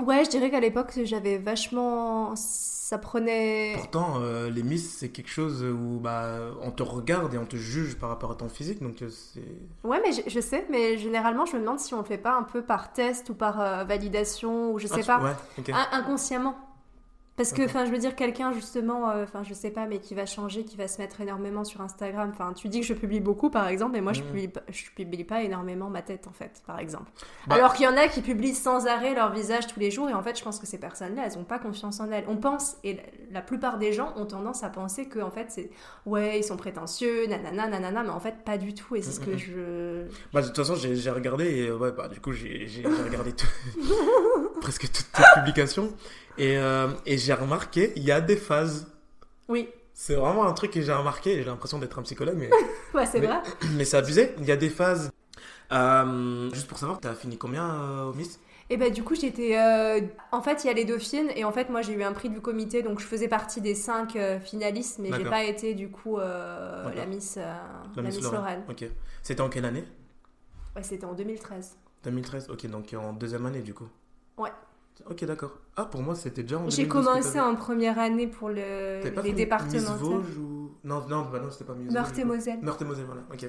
[0.02, 2.34] Ouais, je dirais qu'à l'époque, j'avais vachement.
[2.36, 3.74] Ça prenait.
[3.76, 7.54] Pourtant, euh, les Miss, c'est quelque chose où bah, on te regarde et on te
[7.54, 9.44] juge par rapport à ton physique, donc euh, c'est...
[9.84, 12.34] Ouais, mais je, je sais, mais généralement, je me demande si on le fait pas
[12.36, 16.56] un peu par test ou par euh, validation, ou je Ah, sais pas, Ouais, inconsciemment.
[17.40, 17.76] Parce que, D'accord.
[17.76, 20.62] enfin, je veux dire, quelqu'un, justement, euh, enfin, je sais pas, mais qui va changer,
[20.64, 22.28] qui va se mettre énormément sur Instagram.
[22.34, 24.26] Enfin, tu dis que je publie beaucoup, par exemple, mais moi, je Mhm.
[24.26, 27.10] publie, je publie pas énormément ma tête, en fait, par exemple.
[27.46, 30.10] Bah- Alors qu'il y en a qui publient sans arrêt leur visage tous les jours,
[30.10, 32.24] et en fait, je pense que ces personnes-là, elles ont pas confiance en elles.
[32.28, 35.46] On pense, et la, la plupart des gens ont tendance à penser que, en fait,
[35.48, 35.70] c'est,
[36.04, 39.20] ouais, ils sont prétentieux, nanana, nanana, mais en fait, pas du tout, et c'est ce
[39.20, 39.38] que Mhm.
[39.38, 39.52] je.
[40.34, 42.66] Bah, de toute façon, j'ai regardé et euh, ouais, bah, du coup, j'ai
[43.06, 43.46] regardé tout-
[44.60, 45.92] presque toutes tes publications
[46.38, 48.86] et, euh, et j'ai remarqué, il y a des phases.
[49.48, 52.50] Oui, C'est vraiment un truc que j'ai remarqué, j'ai l'impression d'être un psychologue, mais,
[52.94, 53.40] ouais, c'est vrai.
[53.74, 54.34] mais c'est abusé.
[54.38, 55.10] Il y a des phases.
[55.72, 58.38] Euh, juste pour savoir, t'as fini combien euh, au Miss?
[58.72, 59.58] Et bah du coup j'étais...
[59.58, 62.12] euh, En fait il y a les dauphines et en fait moi j'ai eu un
[62.12, 65.74] prix du comité donc je faisais partie des cinq euh, finalistes mais j'ai pas été
[65.74, 67.36] du coup euh, la Miss,
[67.96, 68.62] La Miss Lorraine.
[68.68, 68.84] Ok.
[69.24, 69.82] C'était en quelle année?
[70.76, 71.76] Ouais c'était en 2013.
[72.04, 73.88] 2013 Ok, donc en deuxième année du coup.
[74.38, 74.52] Ouais.
[75.08, 75.52] Ok, d'accord.
[75.76, 79.00] Ah, pour moi, c'était déjà en J'ai 2012 que commencé en première année pour le...
[79.14, 79.96] Pas les départementales.
[79.96, 80.72] Vosges ou...
[80.84, 82.24] Non, non, bah non, c'était pas Miss Meurthe et.
[82.24, 82.58] Moselle.
[82.60, 83.48] Meurthe et Moselle, voilà, ok.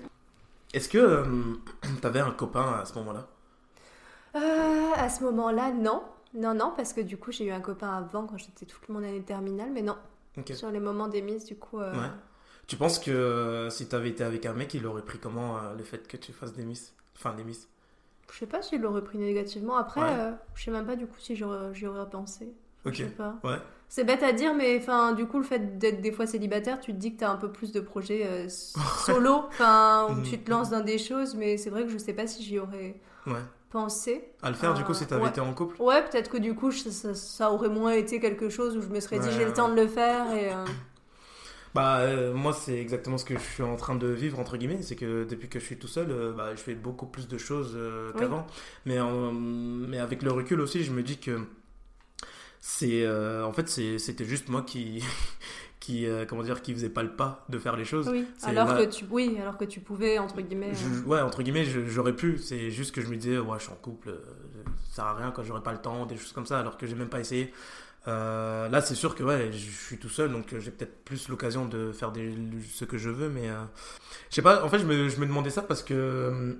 [0.73, 1.23] Est-ce que euh,
[2.01, 3.27] t'avais un copain à ce moment-là?
[4.35, 6.03] Euh, à ce moment-là non.
[6.33, 8.99] Non, non, parce que du coup j'ai eu un copain avant quand j'étais toute mon
[8.99, 9.97] année de terminale, mais non.
[10.53, 11.79] Sur les moments des du coup...
[11.79, 12.09] euh, Ouais.
[12.67, 15.83] Tu penses que euh, si t'avais été avec un mec, il aurait pris comment le
[15.83, 16.93] fait que tu fasses des Miss?
[17.17, 17.67] Enfin, des Miss.
[18.31, 19.75] Je sais pas s'il l'aurait pris négativement.
[19.77, 20.07] Après, Ouais.
[20.09, 22.51] euh, je sais même pas du coup si j'y aurais pensé.
[22.85, 22.93] Ok.
[22.93, 23.35] Je sais pas.
[23.43, 23.57] Ouais.
[23.89, 26.93] C'est bête à dire, mais enfin, du coup, le fait d'être des fois célibataire, tu
[26.93, 28.47] te dis que tu as un peu plus de projets euh,
[29.05, 30.23] solo, enfin, où Mhm.
[30.23, 32.57] tu te lances dans des choses, mais c'est vrai que je sais pas si j'y
[32.57, 32.95] aurais
[33.27, 33.33] Ouais.
[33.69, 34.23] pensé.
[34.41, 35.29] À le faire, du coup, Euh, si t'avais ouais.
[35.29, 38.47] été en couple Ouais, peut-être que du coup, je- ça, ça aurait moins été quelque
[38.49, 40.51] chose où je me serais dit j'ai le temps de le faire et.
[41.73, 44.81] Bah, euh, moi, c'est exactement ce que je suis en train de vivre, entre guillemets.
[44.81, 47.37] C'est que depuis que je suis tout seul, euh, bah, je fais beaucoup plus de
[47.37, 48.19] choses euh, Oui.
[48.19, 48.45] qu'avant.
[48.85, 48.97] Mais,
[49.31, 51.39] mais avec le recul aussi, je me dis que
[52.59, 53.07] c'est.
[53.07, 55.03] en fait, c'était juste moi qui.
[55.79, 58.67] qui euh, comment dire qui faisait pas le pas de faire les choses Oui, alors
[58.67, 60.75] là- que tu, oui, alors que tu pouvais entre guillemets.
[60.75, 62.37] Je- ouais, entre guillemets, j'aurais pu.
[62.37, 64.19] C'est juste que je me disais, ouais, je suis en couple, euh,
[64.91, 66.85] ça sert à rien quand j'aurais pas le temps, des choses comme ça, alors que
[66.85, 67.51] j'ai même pas essayé.
[68.07, 71.65] Euh, là, c'est sûr que ouais, je suis tout seul, donc j'ai peut-être plus l'occasion
[71.65, 72.11] de faire
[72.73, 73.63] ce que je veux, mais euh,
[74.29, 74.63] je sais pas.
[74.63, 76.57] En fait, je me, je me, demandais ça parce que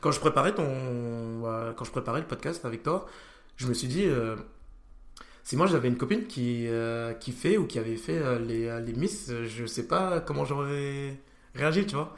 [0.00, 1.42] quand je préparais ton,
[1.76, 3.06] quand je préparais le podcast avec toi,
[3.56, 4.06] je me suis dit,
[5.44, 6.68] si moi j'avais une copine qui
[7.20, 11.18] qui fait ou qui avait fait les, les Miss, je sais pas comment j'aurais
[11.54, 12.16] réagi, tu vois.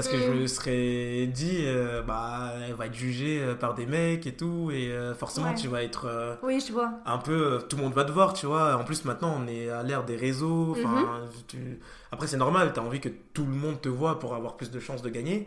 [0.00, 3.84] Parce que je me serais dit, euh, bah, elle va être jugée euh, par des
[3.84, 6.38] mecs et tout, et euh, forcément, tu vas être.
[6.42, 6.90] oui, je vois.
[7.04, 7.58] Un peu.
[7.68, 8.76] tout le monde va te voir, tu vois.
[8.76, 10.74] En plus, maintenant, on est à l'ère des réseaux.
[10.74, 11.76] Mhm.
[12.12, 14.70] Après, c'est normal, tu as envie que tout le monde te voit pour avoir plus
[14.70, 15.46] de chances de gagner.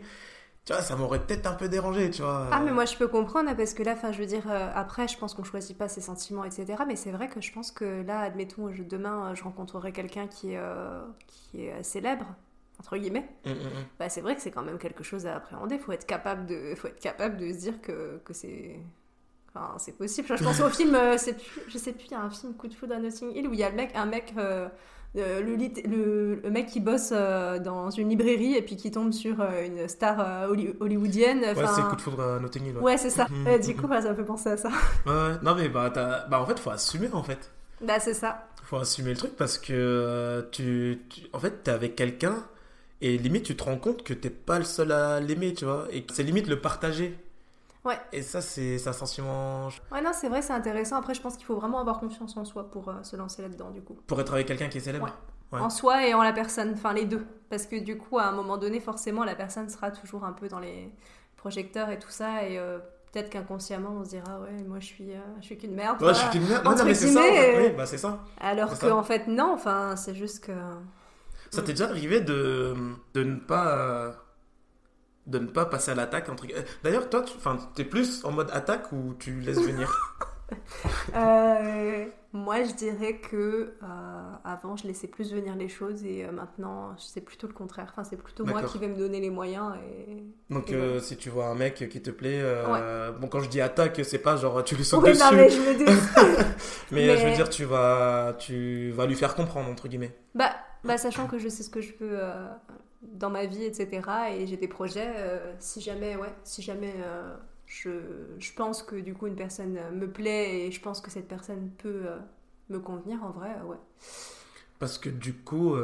[0.64, 2.46] Tu vois, ça m'aurait peut-être un peu dérangé, tu vois.
[2.52, 4.44] Ah, mais moi, je peux comprendre, parce que là, enfin, je veux dire,
[4.76, 6.84] après, je pense qu'on choisit pas ses sentiments, etc.
[6.86, 10.54] Mais c'est vrai que je pense que là, admettons, demain, je rencontrerai quelqu'un qui,
[11.26, 12.26] qui est célèbre
[12.80, 13.84] entre guillemets, mm, mm, mm.
[13.98, 15.76] bah, c'est vrai que c'est quand même quelque chose à appréhender.
[15.76, 18.80] Il faut être capable de, faut être capable de se dire que, que c'est,
[19.54, 20.28] enfin, c'est possible.
[20.36, 21.36] Je pense au film, euh, c'est
[21.68, 23.52] je sais plus, il y a un film Coup de foudre à Notting Hill où
[23.52, 24.68] il y a le mec, un mec, euh,
[25.16, 29.40] euh, le, le, le, mec qui bosse dans une librairie et puis qui tombe sur
[29.64, 30.48] une star
[30.80, 31.40] hollywoodienne.
[31.40, 32.78] Ouais, c'est Coup de foudre à Notting Hill.
[32.78, 33.26] Ouais, c'est ça.
[33.64, 34.70] du coup, ça me fait penser à ça.
[35.06, 35.90] Ouais, non mais bah,
[36.28, 37.52] bah en fait, faut assumer en fait.
[37.80, 38.48] Bah c'est ça.
[38.64, 41.22] Faut assumer le truc parce que tu, tu...
[41.34, 42.42] en fait, t'es avec quelqu'un
[43.04, 45.86] et limite, tu te rends compte que t'es pas le seul à l'aimer, tu vois.
[45.92, 47.18] Et c'est limite le partager.
[47.84, 47.98] Ouais.
[48.12, 49.68] Et ça, c'est un sentiment.
[49.92, 50.96] Ouais, non, c'est vrai, c'est intéressant.
[50.96, 53.70] Après, je pense qu'il faut vraiment avoir confiance en soi pour euh, se lancer là-dedans,
[53.72, 53.98] du coup.
[54.06, 55.04] Pour être avec quelqu'un qui est célèbre
[55.52, 55.60] ouais.
[55.60, 57.26] En soi et en la personne, enfin les deux.
[57.50, 60.48] Parce que du coup, à un moment donné, forcément, la personne sera toujours un peu
[60.48, 60.90] dans les
[61.36, 62.48] projecteurs et tout ça.
[62.48, 62.78] Et euh,
[63.12, 66.02] peut-être qu'inconsciemment, on se dira, ouais, moi je suis, euh, je suis qu'une merde.
[66.02, 66.64] Ouais, je suis qu'une merde.
[66.64, 67.20] non, mais c'est ça.
[67.20, 68.18] Oui, bah, c'est ça.
[68.40, 70.52] Alors qu'en en fait, non, enfin, c'est juste que.
[71.54, 72.74] Ça t'est déjà arrivé de,
[73.14, 74.23] de ne pas
[75.26, 76.46] de ne pas passer à l'attaque entre
[76.82, 79.92] D'ailleurs, toi, tu es plus en mode attaque ou tu laisses venir?
[81.16, 86.32] Euh, Moi, je dirais que euh, avant, je laissais plus venir les choses et euh,
[86.32, 87.88] maintenant, c'est plutôt le contraire.
[87.90, 89.72] Enfin, c'est plutôt moi qui vais me donner les moyens.
[90.06, 90.22] Et...
[90.52, 92.42] Donc, si tu vois un mec qui te plaît,
[93.18, 95.22] bon, quand je dis attaque, c'est pas genre tu lui sautes dessus.
[95.32, 95.74] mais je me
[96.92, 100.14] mais, je veux dire, tu vas, tu vas lui faire comprendre entre guillemets.
[100.34, 100.52] Bah
[100.84, 102.46] bah, sachant que je sais ce que je veux euh,
[103.12, 104.02] dans ma vie, etc.
[104.36, 105.12] Et j'ai des projets.
[105.16, 107.34] Euh, si jamais, ouais, si jamais euh,
[107.66, 107.90] je,
[108.38, 111.70] je, pense que du coup une personne me plaît et je pense que cette personne
[111.78, 112.06] peut
[112.70, 113.76] me convenir, en vrai, ouais.
[114.78, 115.76] Parce que du coup,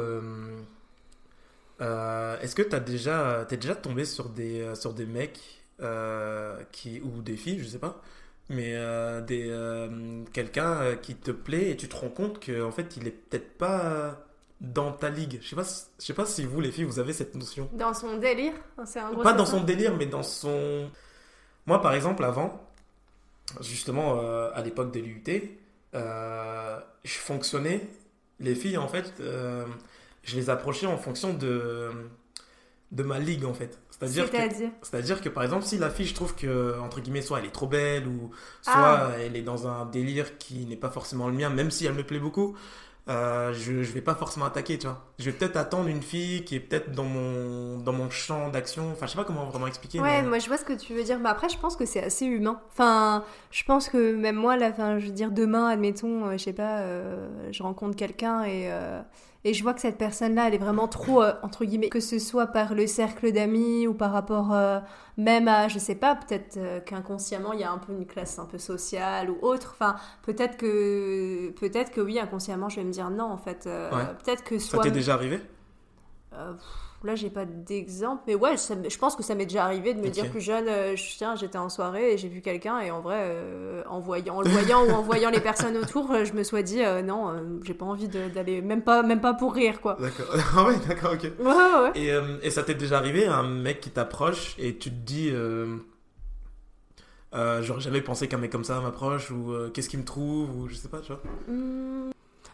[1.79, 5.63] est-ce que tu déjà, es déjà tombé sur des, sur des mecs
[6.71, 8.01] qui, ou des filles, je sais pas,
[8.49, 8.75] mais
[9.23, 9.49] des
[10.33, 13.57] quelqu'un qui te plaît et tu te rends compte qu'en en fait il est peut-être
[13.57, 14.30] pas
[14.61, 15.39] dans ta ligue.
[15.41, 15.63] Je sais pas,
[15.99, 17.67] je sais pas si vous les filles vous avez cette notion.
[17.73, 18.53] Dans son délire,
[18.85, 20.89] c'est un Pas dans son délire, mais dans son.
[21.65, 22.61] Moi, par exemple, avant,
[23.59, 25.23] justement euh, à l'époque de l'UT,
[25.95, 27.89] euh, je fonctionnais.
[28.39, 29.65] Les filles, en fait, euh,
[30.23, 31.89] je les approchais en fonction de
[32.91, 33.79] de ma ligue, en fait.
[33.89, 34.37] C'est-à-dire que,
[34.81, 37.51] c'est-à-dire que par exemple, si la fille, je trouve que entre guillemets, soit elle est
[37.51, 39.11] trop belle ou soit ah.
[39.19, 42.03] elle est dans un délire qui n'est pas forcément le mien, même si elle me
[42.03, 42.57] plaît beaucoup.
[43.07, 45.01] Euh, je, vais pas forcément attaquer, tu vois.
[45.17, 48.91] Je vais peut-être attendre une fille qui est peut-être dans mon, dans mon champ d'action.
[48.91, 49.99] Enfin, je sais pas comment vraiment expliquer.
[49.99, 51.19] Ouais, moi je vois ce que tu veux dire.
[51.19, 52.61] Mais après, je pense que c'est assez humain.
[52.71, 56.37] Enfin, je pense que même moi, là, enfin, je veux dire, demain, admettons, euh, je
[56.37, 58.69] sais pas, euh, je rencontre quelqu'un et
[59.43, 62.19] et je vois que cette personne-là, elle est vraiment trop, euh, entre guillemets, que ce
[62.19, 64.79] soit par le cercle d'amis ou par rapport euh,
[65.17, 68.37] même à, je sais pas, peut-être euh, qu'inconsciemment, il y a un peu une classe
[68.37, 69.71] un peu sociale ou autre.
[69.73, 73.63] Enfin, peut-être que, peut-être que oui, inconsciemment, je vais me dire non, en fait.
[73.63, 74.77] Peut-être que soit...
[74.77, 75.41] Ça t'est déjà arrivé?
[77.03, 80.09] Là, j'ai pas d'exemple, mais ouais, je pense que ça m'est déjà arrivé de me
[80.09, 83.17] dire plus jeune, euh, tiens, j'étais en soirée et j'ai vu quelqu'un et en vrai,
[83.21, 86.63] euh, en, voyant, le voyant ou en voyant les personnes autour, euh, je me suis
[86.63, 87.33] dit, non,
[87.63, 89.97] j'ai pas envie d'aller, même pas, même pas pour rire, quoi.
[89.99, 91.23] D'accord, ah ouais, d'accord, ok.
[91.39, 91.91] Ouais, ouais.
[91.95, 95.33] Et, et ça t'est déjà arrivé, un mec qui t'approche et tu te dis,
[97.33, 100.75] j'aurais jamais pensé qu'un mec comme ça m'approche ou qu'est-ce qu'il me trouve ou je
[100.75, 101.21] sais pas, tu vois?
[101.47, 102.11] Mmh.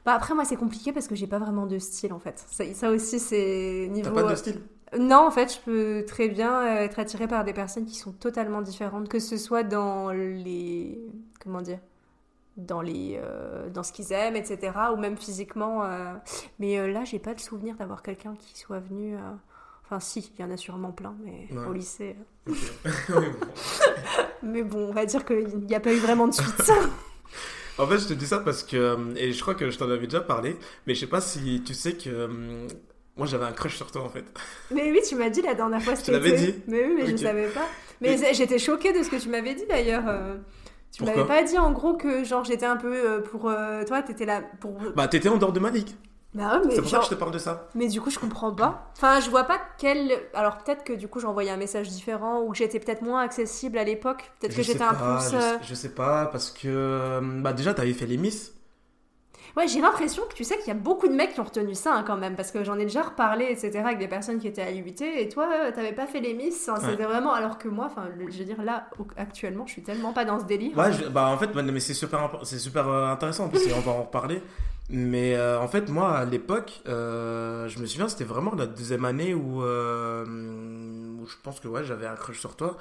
[0.08, 2.42] Bah après, moi, c'est compliqué parce que j'ai pas vraiment de style en fait.
[2.50, 4.10] Ça, ça aussi, c'est niveau.
[4.10, 4.62] T'as pas de style
[4.98, 8.14] Non, en fait, je peux très bien euh, être attirée par des personnes qui sont
[8.14, 10.98] totalement différentes, que ce soit dans les.
[11.44, 11.80] Comment dire
[12.56, 14.72] dans, les, euh, dans ce qu'ils aiment, etc.
[14.94, 15.84] Ou même physiquement.
[15.84, 16.14] Euh.
[16.60, 19.18] Mais là, j'ai pas de souvenir d'avoir quelqu'un qui soit venu.
[19.84, 22.16] Enfin, si, il y en a sûrement plein, mais au lycée.
[24.42, 26.72] mais bon, on va dire qu'il n'y a pas eu vraiment de suite.
[27.78, 29.90] En fait, je te dis ça parce que, euh, et je crois que je t'en
[29.90, 32.68] avais déjà parlé, mais je sais pas si tu sais que euh,
[33.16, 34.26] moi j'avais un crush sur toi en fait.
[34.72, 35.96] Mais oui, tu m'as dit la dernière fois.
[36.00, 36.56] Je te l'avais dit.
[36.68, 37.68] Mais oui, mais je ne savais pas.
[38.02, 40.08] Mais, j'étais choquée de ce que tu m'avais dit d'ailleurs.
[40.08, 40.36] Euh.
[40.92, 44.26] Tu m'avais pas dit en gros que genre j'étais un peu pour euh, toi, t'étais
[44.26, 44.80] là pour.
[44.96, 45.90] Bah t'étais en dehors de ma ligue.
[46.34, 47.68] Bah ouais, C'est pour ça que je te parle de ça.
[47.74, 48.92] Mais du coup, je comprends pas.
[48.96, 50.12] Enfin, je vois pas quel.
[50.34, 53.78] Alors peut-être que du coup, j'envoyais un message différent ou que j'étais peut-être moins accessible
[53.78, 54.32] à l'époque.
[54.40, 55.32] Peut-être que j'étais un plus.
[55.32, 56.68] je, euh, sais- je sais pas, parce que.
[56.68, 58.54] euh, Bah déjà, t'avais fait les Miss.
[59.56, 61.74] Ouais, j'ai l'impression que tu sais qu'il y a beaucoup de mecs qui ont retenu
[61.74, 64.48] ça hein, quand même, parce que j'en ai déjà reparlé, etc., avec des personnes qui
[64.48, 66.92] étaient à l'UT, et toi, euh, t'avais pas fait les miss, hein, Ouais.
[66.92, 67.34] c'était vraiment.
[67.34, 70.46] Alors que moi, enfin, je veux dire, là, actuellement, je suis tellement pas dans ce
[70.46, 70.78] délire.
[70.78, 73.80] Ouais, je- bah en fait, mais c'est super, c'est super intéressant en plus, et on
[73.80, 74.44] va en reparler.
[74.90, 79.04] Mais euh, en fait, moi, à l'époque, euh, je me souviens, c'était vraiment la deuxième
[79.06, 82.78] année où, euh, où je pense que ouais, j'avais un crush sur toi.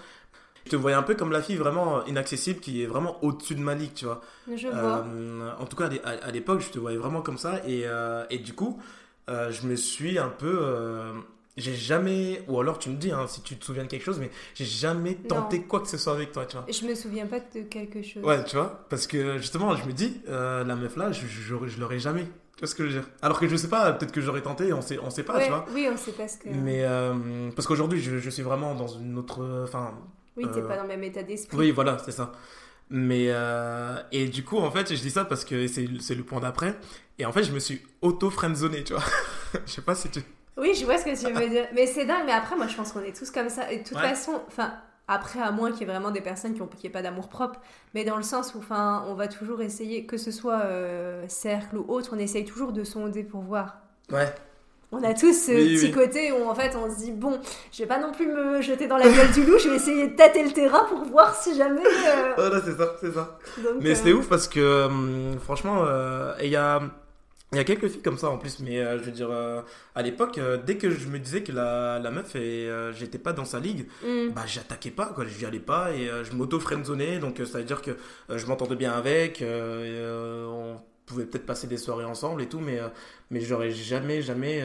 [0.66, 3.60] Je te voyais un peu comme la fille vraiment inaccessible qui est vraiment au-dessus de
[3.62, 4.22] ma ligue, tu vois.
[4.70, 5.04] Je vois.
[5.60, 7.60] En tout cas, à l'é- à, à l'époque, je te voyais vraiment comme ça.
[7.68, 7.86] Et,
[8.30, 8.80] et du coup,
[9.28, 11.12] je me suis un peu.
[11.56, 12.42] J'ai jamais.
[12.48, 14.64] Ou alors tu me dis hein, si tu te souviens de quelque chose, mais j'ai
[14.64, 16.66] jamais tenté quoi que ce soit avec toi, tu vois.
[16.68, 18.22] Je me souviens pas de quelque chose.
[18.22, 21.80] Ouais, tu vois, parce que justement, je me dis, euh, la meuf là, je, je,
[21.80, 22.24] l'aurais jamais.
[22.56, 24.42] Tu vois ce que je veux dire Alors que je sais pas, peut-être que j'aurais
[24.42, 25.66] tenté, on sait, on sait pas, Ouais, tu vois.
[25.74, 26.48] oui, on sait pas ce que.
[26.48, 29.62] Mais euh, parce qu'aujourd'hui, je, je suis vraiment dans une autre.
[29.64, 29.92] Enfin,
[30.36, 31.56] Oui, t'es euh, pas dans le même état d'esprit.
[31.56, 32.32] oui, voilà, c'est ça.
[32.88, 36.40] Mais euh, et du coup, en fait, je dis ça parce que c'est le point
[36.40, 36.76] d'après.
[37.18, 39.02] Et en fait, je me suis auto friendzoné, tu vois.
[39.66, 40.20] je sais pas si tu.
[40.56, 41.66] Oui, je vois ce que tu veux dire.
[41.74, 43.70] Mais c'est dingue, mais après, moi, je pense qu'on est tous comme ça.
[43.72, 44.08] Et de toute Ouais.
[44.08, 44.72] façon, enfin,
[45.08, 47.28] après, à moins qu'il y ait vraiment des personnes qui n'ont qui aient pas d'amour
[47.28, 47.60] propre,
[47.94, 51.76] mais dans le sens où, enfin, on va toujours essayer, que ce soit euh, cercle
[51.76, 53.76] ou autre, on essaye toujours de sonder pour voir.
[54.10, 54.34] Ouais.
[54.92, 55.90] On a tous ce Oui, petit oui.
[55.90, 57.40] côté où, en fait, on se dit, bon,
[57.72, 60.06] je vais pas non plus me jeter dans la gueule du loup, je vais essayer
[60.08, 61.82] de tâter le terrain pour voir si jamais.
[61.84, 63.38] euh, Voilà, c'est ça, c'est ça.
[63.58, 66.80] donc, Mais euh, c'était ouf parce que hum, franchement, euh, il y a
[67.52, 69.62] il y a quelques filles comme ça en plus, mais euh, je veux dire, euh,
[69.94, 73.32] à l'époque, euh, dès que je me disais que la, la meuf et j'étais pas
[73.32, 74.30] dans sa ligue, hmm.
[74.34, 77.82] bah j'attaquais pas, quoi, j'y allais pas et je m'auto friendzonais, donc ça veut dire
[77.82, 77.92] que
[78.28, 80.04] je m'entendais bien avec, et,
[80.48, 82.80] on pouvait peut-être passer des soirées ensemble et tout, mais
[83.30, 84.60] mais j'aurais jamais, jamais,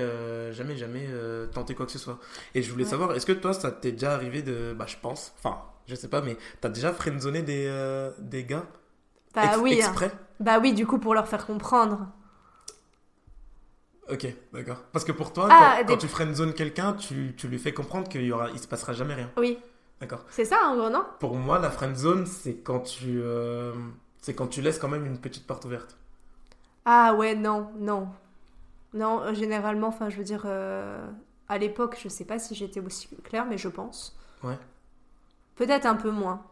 [0.52, 1.08] jamais, jamais
[1.54, 2.20] tenté quoi que ce soit.
[2.56, 2.90] Et je voulais Ouais.
[2.90, 6.08] savoir, est-ce que toi, ça t'est déjà arrivé de, bah je pense, enfin, je sais
[6.10, 7.70] pas, mais t'as déjà friendzoné des
[8.20, 8.66] des gars?
[9.34, 9.94] Bah ex- oui, hein.
[9.94, 10.12] exprès?
[10.40, 12.08] Bah oui, du coup, pour leur faire comprendre.
[14.10, 14.84] Ok, d'accord.
[14.92, 17.74] Parce que pour toi, Ah, quand, des- quand tu friendzone quelqu'un, tu, tu lui fais
[17.74, 19.32] comprendre qu'il y aura, il se passera jamais rien.
[19.38, 19.58] Oui,
[20.00, 20.26] D'accord.
[20.30, 21.06] c'est ça, en gros, non?
[21.20, 23.74] Pour moi, la friendzone, c'est quand tu, euh,
[24.22, 25.98] c'est quand tu laisses quand même une petite porte ouverte.
[26.86, 28.10] Ah ouais, non, non.
[28.94, 31.06] Non, euh, généralement, enfin, je veux dire, euh,
[31.50, 34.18] à l'époque, je sais pas si j'étais aussi claire, mais je pense.
[34.44, 34.58] Ouais.
[35.56, 36.44] Peut-être un peu moins.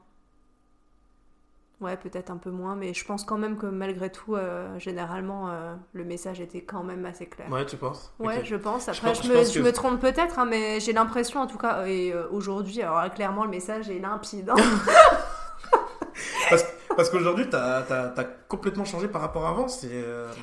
[1.81, 5.49] Ouais, peut-être un peu moins, mais je pense quand même que malgré tout, euh, généralement,
[5.49, 7.49] euh, le message était quand même assez clair.
[7.49, 8.13] Ouais, tu penses?
[8.19, 8.89] Ouais, je pense.
[8.89, 11.39] Après, pense- je, je me, pense je que- me trompe peut-être, hein, mais j'ai l'impression,
[11.39, 14.49] en tout cas, et euh, aujourd'hui, alors là, clairement, le message est limpide.
[14.49, 14.55] hein.
[16.49, 16.65] Parce,
[16.95, 19.67] parce qu'aujourd'hui, t'as as, complètement changé par rapport à avant.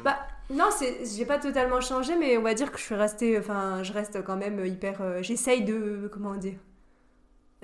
[0.04, 0.16] Bah,
[0.50, 0.68] Non,
[1.16, 4.22] j'ai pas totalement changé, mais on va dire que je suis restée, enfin, je reste
[4.24, 6.54] quand même hyper, j'essaye de, comment dire,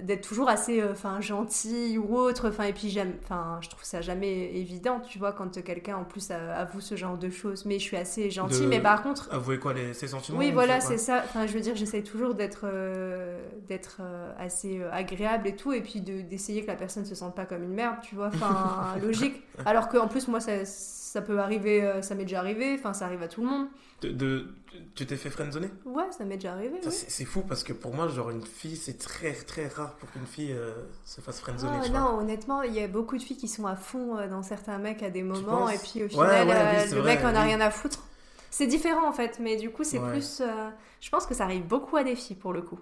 [0.01, 3.85] d'être toujours assez, euh, enfin, gentille ou autre, enfin, et puis j'aime, enfin, je trouve
[3.85, 7.79] ça jamais évident, tu vois, quand quelqu'un en plus avoue ce genre de choses, mais
[7.79, 10.53] je suis assez gentille, De- mais par contre, Avouer quoi, les, ses sentiments oui, ou
[10.55, 11.23] voilà, c'est ça.
[11.25, 15.83] Enfin, je veux dire, j'essaye toujours d'être euh, d'être euh, assez agréable et tout, et
[15.83, 18.29] puis de- d'essayer que la personne se sente pas comme une merde, tu vois.
[18.29, 19.43] Enfin, logique.
[19.67, 20.65] Alors qu'en plus, moi, ça,
[21.13, 23.67] ça peut arriver, euh, ça m'est déjà arrivé, enfin, ça arrive à tout le monde.
[24.01, 24.47] De, de-
[24.95, 25.69] tu t'es fait friendzoner?
[25.85, 26.81] Ouais, ça m'est déjà arrivé.
[26.83, 26.91] Oui.
[26.91, 30.25] C'est fou parce que pour moi, genre, une fille, c'est très très rare pour qu'une
[30.25, 30.73] fille euh,
[31.05, 31.73] se fasse friendzoner.
[31.85, 32.01] Ah, vois.
[32.01, 34.79] non, honnêtement, il y a beaucoup de filles qui sont à fond euh, dans certains
[34.79, 37.35] mecs à des moments, et puis au final, ouais, oui, c'est le vrai, mec en
[37.35, 37.49] a oui.
[37.49, 38.03] rien à foutre.
[38.51, 40.11] C'est différent en fait, mais du coup, c'est Ouais.
[40.13, 40.43] plus.
[41.01, 42.81] je pense que ça arrive beaucoup à des filles pour le coup.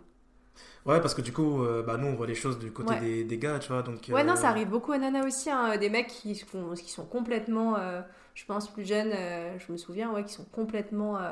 [0.86, 3.00] Ouais, parce que du coup, euh, bah, nous, on voit les choses du côté Ouais.
[3.00, 3.82] des, des gars, tu vois.
[3.82, 5.50] Donc, Ouais, non, ça arrive beaucoup à Nana aussi.
[5.50, 8.00] hein, Des mecs qui sont, qui sont complètement, euh,
[8.34, 11.30] je pense, plus jeunes, euh, je me souviens, ouais, qui sont complètement euh,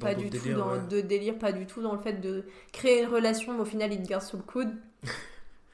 [0.00, 0.80] pas du tout dans ouais.
[0.90, 3.92] de délire, pas du tout dans le fait de créer une relation, mais au final,
[3.92, 4.70] ils te gardent sous le coude.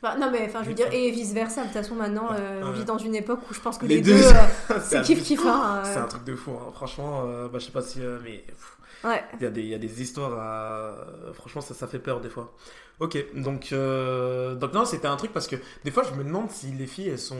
[0.05, 1.61] Enfin, non, mais enfin, je veux dire, et vice versa.
[1.61, 3.97] De toute façon, maintenant, euh, on vie dans une époque où je pense que Les
[3.97, 4.25] les, deux, deux,
[4.73, 5.41] euh, c'est kiff kiff.
[5.47, 6.73] Hein, C'est euh, un truc de fou, hein.
[6.75, 7.23] franchement.
[7.27, 8.01] euh, bah, je sais pas si.
[8.03, 9.23] euh, mais pff, ouais.
[9.39, 10.97] il y, a des- il y a des histoires à.
[11.35, 12.53] Franchement, ça, ça fait peur des fois.
[12.99, 13.69] Ok, donc.
[13.73, 16.89] euh, donc, non, c'était un truc parce que des fois, je me demande si les
[16.89, 17.37] filles, elles sont.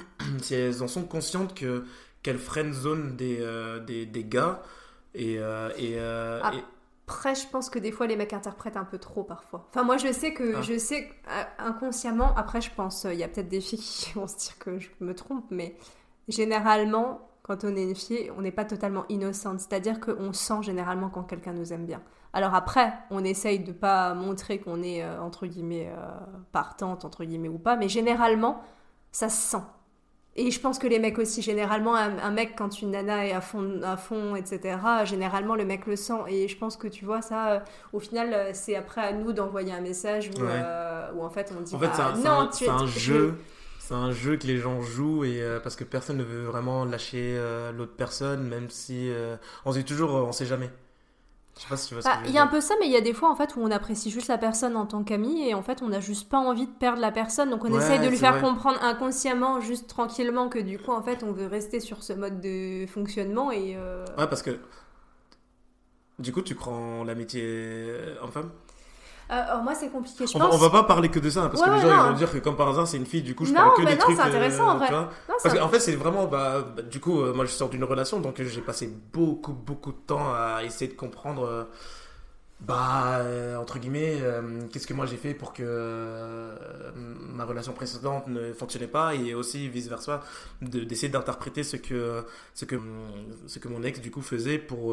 [0.40, 1.82] si elles en sont conscientes que
[2.22, 4.62] qu'elles friendzone des, euh, des, des gars.
[5.14, 5.38] Et.
[5.38, 6.52] euh, et, euh, Ah.
[6.54, 6.64] et-
[7.10, 9.66] Après, je pense que des fois, les mecs interprètent un peu trop parfois.
[9.70, 10.60] Enfin, moi, je sais que, Ah.
[10.60, 11.08] je sais
[11.58, 14.58] inconsciemment, après, je pense, euh, il y a peut-être des filles qui vont se dire
[14.58, 15.74] que je me trompe, mais
[16.28, 19.60] généralement, quand on est une fille, on n'est pas totalement innocente.
[19.60, 22.02] C'est-à-dire qu'on sent généralement quand quelqu'un nous aime bien.
[22.34, 26.10] Alors après, on essaye de pas montrer qu'on est, euh, entre guillemets, euh,
[26.52, 28.60] partante, entre guillemets, ou pas, mais généralement,
[29.12, 29.62] ça se sent.
[30.40, 33.40] Et je pense que les mecs aussi, généralement, un, mec, quand une nana est à
[33.40, 36.20] fond, à fond, etc., généralement, le mec le sent.
[36.28, 37.60] Et je pense que tu vois, ça, euh,
[37.92, 41.52] au final, euh, c'est après à nous d'envoyer un message où, euh, où, en fait,
[41.58, 43.34] on dit En fait, c'est bah, un, tu un jeu.
[43.80, 47.40] C'est un jeu que les gens jouent et parce que personne ne veut vraiment lâcher
[47.74, 49.10] l'autre personne, même si
[49.64, 50.68] on se dit toujours on sait jamais.
[52.04, 53.56] Bah, il y a un peu ça, mais il y a des fois en fait
[53.56, 56.28] où on apprécie juste la personne en tant qu'ami et en fait on n'a juste
[56.28, 59.88] pas envie de perdre la personne, donc on essaye de lui faire comprendre inconsciemment, juste
[59.88, 63.76] tranquillement, que du coup en fait on veut rester sur ce mode de fonctionnement et.
[63.76, 64.58] Euh, ouais, parce que
[66.18, 68.50] du coup tu en l'amitié en femme
[69.30, 70.26] euh, moi, c'est compliqué.
[70.26, 70.58] Je on, pense...
[70.58, 72.38] va, va pas parler que de ça, parce que les gens ils vont dire que
[72.38, 74.16] comme par hasard, c'est une fille, du coup, je parle que des non, trucs.
[74.16, 74.88] c'est intéressant en vrai.
[75.42, 76.26] parce qu'en fait, c'est vraiment.
[76.26, 79.92] Bah, bah, du coup, euh, moi, je sors d'une relation, donc j'ai passé beaucoup, beaucoup
[79.92, 81.44] de temps à essayer de comprendre.
[81.44, 81.64] Euh,
[82.60, 83.20] bah,
[83.60, 84.16] entre guillemets,
[84.72, 86.50] qu'est-ce que moi j'ai fait pour que
[86.96, 90.24] ma relation précédente ne fonctionnait pas et aussi vice versa,
[90.60, 92.74] d'essayer d'interpréter ce que, ce, que,
[93.46, 94.92] ce que mon ex du coup faisait pour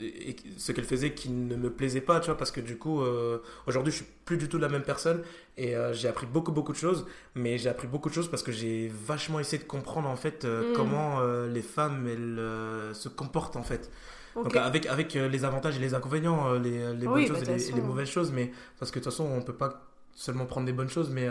[0.00, 3.02] et ce qu'elle faisait qui ne me plaisait pas, tu vois, parce que du coup,
[3.02, 5.22] euh, aujourd'hui, je suis plus du tout la même personne
[5.56, 8.42] et euh, j'ai appris beaucoup, beaucoup de choses, mais j'ai appris beaucoup de choses parce
[8.42, 10.76] que j'ai vachement essayé de comprendre en fait euh, mm.
[10.76, 13.90] comment les femmes elles se comportent en fait.
[14.34, 17.72] Donc avec, avec les avantages et les inconvénients, les, les bonnes choses et, les, et,
[17.72, 20.72] les, mauvaises choses, mais parce que de toute façon, on peut pas seulement prendre des
[20.72, 21.28] bonnes choses, mais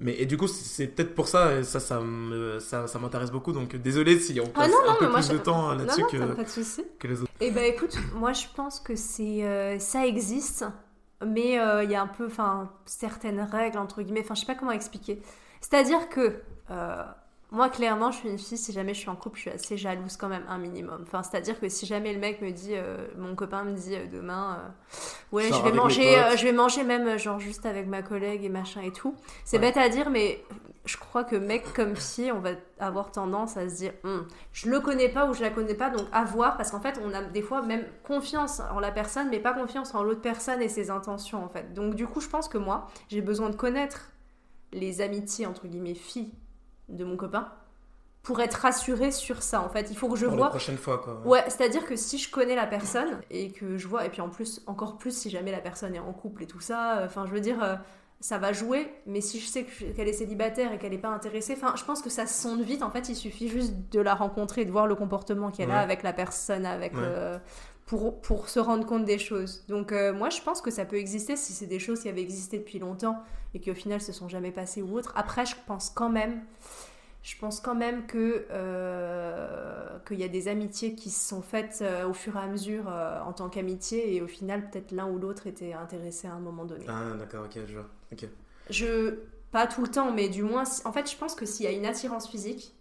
[0.00, 2.00] mais et du coup, c'est peut-être pour ça, ça, ça,
[2.60, 3.52] ça, ça m'intéresse beaucoup.
[3.52, 6.16] Donc désolé si on ah passe un peu plus de temps là-dessus que,
[6.98, 7.32] que, les autres.
[7.40, 10.64] Eh ben écoute, moi je pense que c'est euh, ça existe,
[11.26, 14.22] mais euh, il y a un peu, enfin, certaines règles entre guillemets.
[14.22, 15.20] Enfin, je sais pas comment expliquer.
[15.60, 17.02] C'est-à-dire que euh,
[17.50, 19.78] moi, clairement, je suis une fille, si jamais je suis en couple, je suis assez
[19.78, 21.00] jalouse quand même, un minimum.
[21.02, 24.06] Enfin, c'est-à-dire que si jamais le mec me dit, euh, mon copain me dit euh,
[24.06, 24.96] demain, euh,
[25.32, 28.82] ouais, je vais manger, je vais manger même, genre, juste avec ma collègue et machin
[28.82, 29.14] et tout.
[29.46, 30.44] C'est bête à dire, mais
[30.84, 34.68] je crois que mec comme fille, on va avoir tendance à se dire, hum, je
[34.68, 37.14] le connais pas ou je la connais pas, donc à voir, parce qu'en fait, on
[37.14, 40.68] a des fois même confiance en la personne, mais pas confiance en l'autre personne et
[40.68, 41.72] ses intentions, en fait.
[41.72, 44.10] Donc, du coup, je pense que moi, j'ai besoin de connaître
[44.72, 46.34] les amitiés, entre guillemets, filles
[46.88, 47.48] de mon copain
[48.22, 49.88] pour être rassurée sur ça en fait.
[49.90, 51.96] Il faut que je pour vois la prochaine fois quoi ouais, c'est à dire que
[51.96, 55.16] si je connais la personne et que je vois et puis en plus encore plus
[55.16, 57.76] si jamais la personne est en couple et tout ça enfin je veux dire euh,
[58.20, 61.54] ça va jouer mais si je sais qu'elle est célibataire et qu'elle n'est pas intéressée
[61.56, 64.64] enfin je pense que ça sonde vite en fait il suffit juste de la rencontrer
[64.64, 67.38] de voir le comportement qu'elle a avec la personne avec euh,
[67.88, 69.64] pour, pour se rendre compte des choses.
[69.66, 72.20] Donc euh, moi je pense que ça peut exister si c'est des choses qui avaient
[72.20, 73.24] existé depuis longtemps
[73.54, 75.12] et qui au final se sont jamais passées ou autre.
[75.16, 76.42] Après je pense quand même,
[77.22, 81.78] je pense quand même que euh, qu'il y a des amitiés qui se sont faites
[81.80, 82.92] euh, au fur et à mesure
[83.26, 86.66] en tant qu'amitié et au final peut-être l'un ou l'autre était intéressé à un moment
[86.66, 86.84] donné.
[86.88, 87.88] Ah d'accord ok je vois.
[88.12, 88.28] ok
[88.68, 89.14] Je
[89.50, 91.72] pas tout le temps mais du moins en fait je pense que s'il y a
[91.72, 92.74] une attirance physique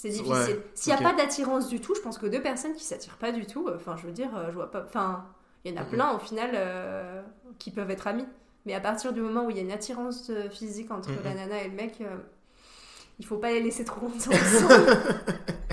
[0.00, 0.60] c'est difficile.
[0.74, 3.32] S'il n'y a pas d'attirance du tout, je pense que deux personnes qui s'attirent pas
[3.32, 4.84] du tout, enfin, je veux dire, je vois pas.
[4.86, 5.26] Enfin,
[5.64, 7.20] il y en a plein au final euh,
[7.58, 8.26] qui peuvent être amis.
[8.64, 11.34] Mais à partir du moment où il y a une attirance euh, physique entre la
[11.34, 12.16] nana et le mec, euh,
[13.18, 14.96] il faut pas les laisser trop longtemps ensemble.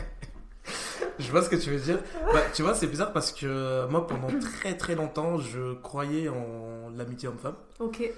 [1.20, 2.00] je vois ce que tu veux dire.
[2.34, 6.90] Bah, tu vois, c'est bizarre parce que moi, pendant très très longtemps, je croyais en
[6.96, 7.58] l'amitié homme-femme.
[7.80, 8.10] Ok.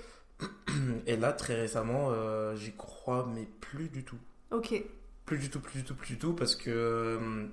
[1.06, 2.12] Et là, très récemment,
[2.56, 4.20] j'y crois, mais plus du tout.
[4.52, 4.74] Ok.
[5.28, 7.50] Plus du tout, plus du tout, plus du tout, parce que.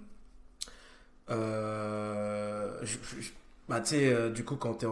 [1.28, 2.80] Euh,
[3.68, 4.87] bah, tu sais, euh, du coup, quand, es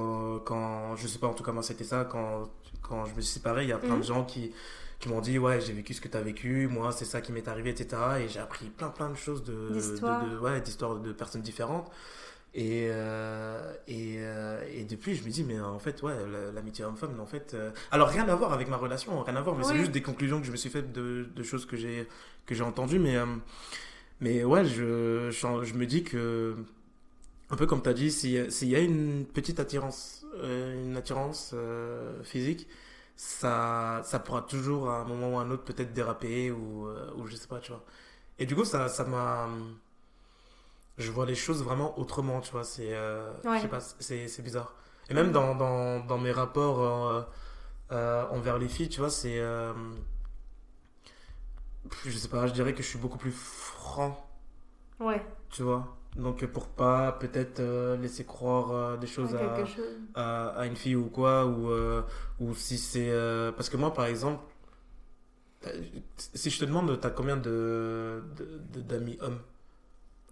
[0.44, 0.96] quand.
[0.96, 2.04] Je sais pas en tout cas, moi, c'était ça.
[2.04, 2.50] Quand,
[2.82, 4.02] quand je me suis séparé, il y a plein de mhm.
[4.02, 4.52] gens qui,
[4.98, 7.30] qui m'ont dit Ouais, j'ai vécu ce que tu as vécu, moi, c'est ça qui
[7.30, 8.02] m'est arrivé, etc.
[8.18, 9.70] Et j'ai appris plein, plein de choses de.
[9.72, 10.26] D'histoires.
[10.28, 11.88] De, ouais, d'histoires de personnes différentes.
[12.54, 16.14] Et, euh, et, euh, et, depuis, je me dis, mais en fait, ouais,
[16.54, 17.54] l'amitié homme-femme, en fait.
[17.54, 20.02] Euh, alors, rien à voir avec ma relation, rien à voir, mais c'est juste des
[20.02, 22.06] conclusions que je me suis faites de, de choses que j'ai
[22.62, 22.98] entendues.
[22.98, 23.16] Mais,
[24.20, 26.54] mais ouais, je, je, me dis que,
[27.50, 31.54] un peu comme tu as dit, s'il y a une petite attirance, une attirance
[32.22, 32.68] physique,
[33.16, 36.86] ça, ça pourra toujours à un moment ou à un autre peut-être déraper ou,
[37.16, 37.82] ou je sais pas, tu vois.
[38.38, 39.48] Et du coup, ça m'a
[40.98, 42.64] je vois les choses vraiment autrement, tu vois.
[42.64, 44.74] C'est, euh, je sais pas, c'est, bizarre.
[45.08, 47.22] Et même dans, dans, dans mes rapports euh,
[47.92, 49.40] euh, envers les filles, tu vois, c'est.
[52.04, 54.28] je sais pas, je dirais que je suis beaucoup plus franc.
[55.00, 55.24] Ouais.
[55.50, 57.62] Tu vois donc pour pas peut-être
[57.94, 59.34] laisser croire des choses,
[60.14, 61.70] à, à, une fille ou quoi ou
[62.38, 63.10] ou si c'est
[63.56, 64.44] parce que moi par exemple
[66.18, 68.22] si je te demande t'as combien de,
[68.72, 69.38] de d'amis hommes?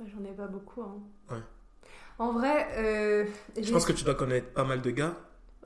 [0.06, 0.82] J'en ai pas beaucoup.
[0.82, 0.98] Hein.
[1.30, 1.42] Ouais.
[2.18, 2.68] En vrai.
[2.78, 3.24] Euh,
[3.60, 5.14] je pense que tu dois connaître pas mal de gars.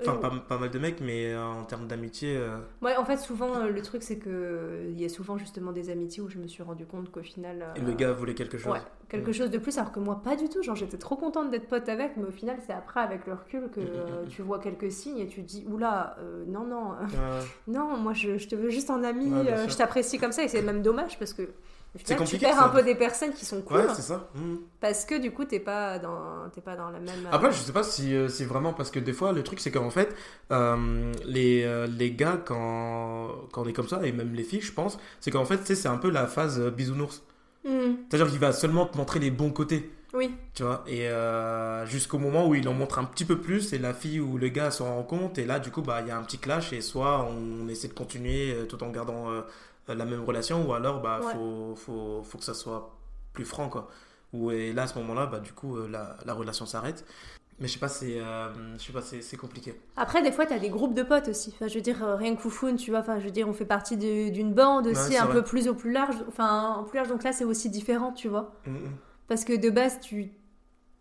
[0.01, 2.37] Enfin, pas, pas mal de mecs, mais euh, en termes d'amitié.
[2.37, 5.71] euh, Ouais, en fait, souvent, euh, le truc, c'est que il y a souvent justement
[5.71, 7.65] des amitiés où je me suis rendu compte qu'au final.
[7.77, 8.73] Et le gars voulait quelque chose.
[8.73, 10.65] Ouais, quelque chose de plus, alors que moi, pas du tout.
[10.65, 13.71] Genre, j'étais trop contente d'être pote avec, mais au final, c'est après, avec le recul,
[13.73, 14.29] que Mm, mm, mm.
[14.31, 16.17] tu vois quelques signes et tu te dis, oula,
[16.49, 16.95] non, non,
[17.69, 20.49] non, moi, je, je te veux juste en ami, Ouais, je t'apprécie comme ça, et
[20.49, 21.49] c'est même dommage parce que.
[21.95, 24.29] Au final, tu compliqué, perds un peu des personnes qui sont cool Ouais, c'est ça.
[24.35, 24.59] Mhm.
[24.81, 27.73] parce que du coup t'es pas dans t'es pas dans la même Après, je sais
[27.73, 30.15] pas si euh, c'est vraiment parce que des fois, le truc, c'est qu'en fait,
[30.51, 34.61] euh, les, euh, les gars, quand, quand on est comme ça, et même les filles,
[34.61, 37.23] je pense, c'est qu'en fait, c'est un peu la phase euh, bisounours.
[37.65, 41.87] Hmm, C'est-à-dire qu'il va seulement te montrer les bons côtés, oui tu vois, et euh,
[41.87, 44.49] jusqu'au moment où il en montre un petit peu plus, et la fille ou le
[44.49, 46.73] gars s'en rend compte, et là, du coup, bah, il y a un petit clash,
[46.75, 49.41] et soit on essaie de continuer euh, tout en gardant euh,
[49.89, 51.33] la même relation, ou alors, bah, Ouais.
[51.35, 52.97] faut, faut, faut que ça soit
[53.33, 53.89] plus franc, quoi.
[54.33, 57.05] Ou, et là, à ce moment-là, bah, du coup, euh, la, la relation s'arrête.
[57.61, 59.81] Mais je sais pas, c'est euh, je sais pas, c'est compliqué.
[59.97, 62.35] après des fois t'as des groupes de potes aussi enfin je veux dire euh, rien
[62.35, 65.27] que Foufoune tu vois enfin je veux dire on fait partie d'une bande aussi un
[65.27, 65.35] vrai.
[65.35, 68.27] peu plus au plus large enfin en plus large donc là c'est aussi différent tu
[68.29, 68.91] vois Mm, mm.
[69.29, 70.33] parce que de base tu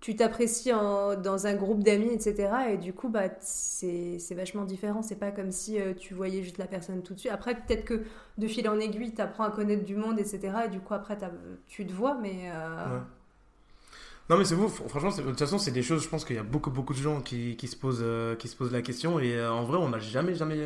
[0.03, 5.15] tu t'apprécies dans un groupe d'amis etc et du coup bah c'est vachement différent c'est
[5.15, 8.03] pas comme si euh, tu voyais juste la personne tout de suite après peut-être que
[8.37, 11.17] de fil en aiguille t'apprends à connaître du monde etc et du coup après
[11.67, 12.99] tu te vois mais euh.
[14.29, 16.39] Non mais c'est vous, franchement, de toute façon c'est des choses, je pense qu'il y
[16.39, 19.19] a beaucoup beaucoup de gens qui, qui se, posent, euh, qui se posent la question
[19.19, 20.59] et en vrai on n'a jamais jamais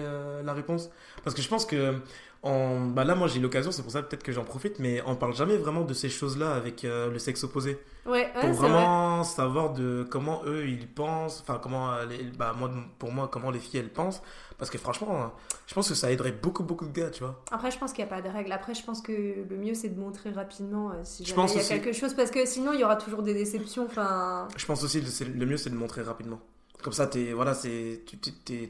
[0.44, 0.90] la réponse.
[1.24, 1.96] Parce que je pense que,
[2.44, 5.16] en, bah là moi j'ai l'occasion, c'est pour ça peut-être que j'en profite, mais on
[5.16, 7.80] parle jamais vraiment de ces choses-là avec euh, le sexe opposé.
[8.06, 12.24] ouais, ouais Pour vrai vraiment savoir de comment eux ils pensent, enfin comment, euh, les-
[12.24, 12.70] bah moi
[13.00, 14.22] pour moi comment les filles elles pensent.
[14.58, 15.28] Parce que franchement, euh,
[15.68, 17.44] je pense que ça aiderait beaucoup beaucoup de gars, tu vois.
[17.52, 18.52] Après, je pense qu'il n'y a pas de règle.
[18.52, 19.12] Après, je pense que
[19.48, 21.70] le mieux, c'est de montrer rapidement euh, si jamais il y a aussi.
[21.70, 22.16] quelque chose.
[22.16, 23.86] Parce que sinon, il y aura toujours des déceptions.
[23.86, 26.40] Enfin, Je pense aussi c'est- le mieux c'est de montrer rapidement.
[26.82, 28.18] Comme ça, t'es, voilà, c'est, tu,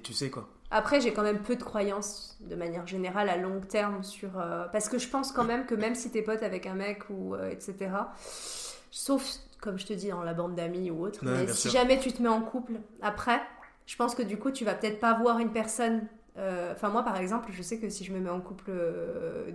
[0.01, 0.49] tu sais quoi.
[0.69, 4.39] Après, j'ai quand même peu de croyances, de manière générale, à long terme sur...
[4.39, 7.09] euh, Parce que je pense quand même que même si t'es pote avec un mec
[7.09, 7.91] ou euh, etc.,
[8.91, 9.23] sauf,
[9.61, 11.71] comme je te dis, dans la bande d'amis ou autre, Ouais, mais si sûr.
[11.71, 13.41] jamais tu te mets en couple, après,
[13.85, 16.07] je pense que du coup, tu vas peut-être pas voir une personne...
[16.37, 18.71] euh, Enfin, moi, par exemple, je sais que si je me mets en couple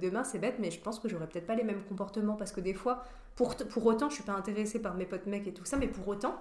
[0.01, 2.61] demain, c'est bête, mais je pense que j'aurais peut-être pas les mêmes comportements parce que
[2.61, 3.05] des fois,
[3.37, 5.89] pour, pour autant, je suis pas intéressée par mes potes mecs et tout ça, mais
[5.89, 6.37] pour autant,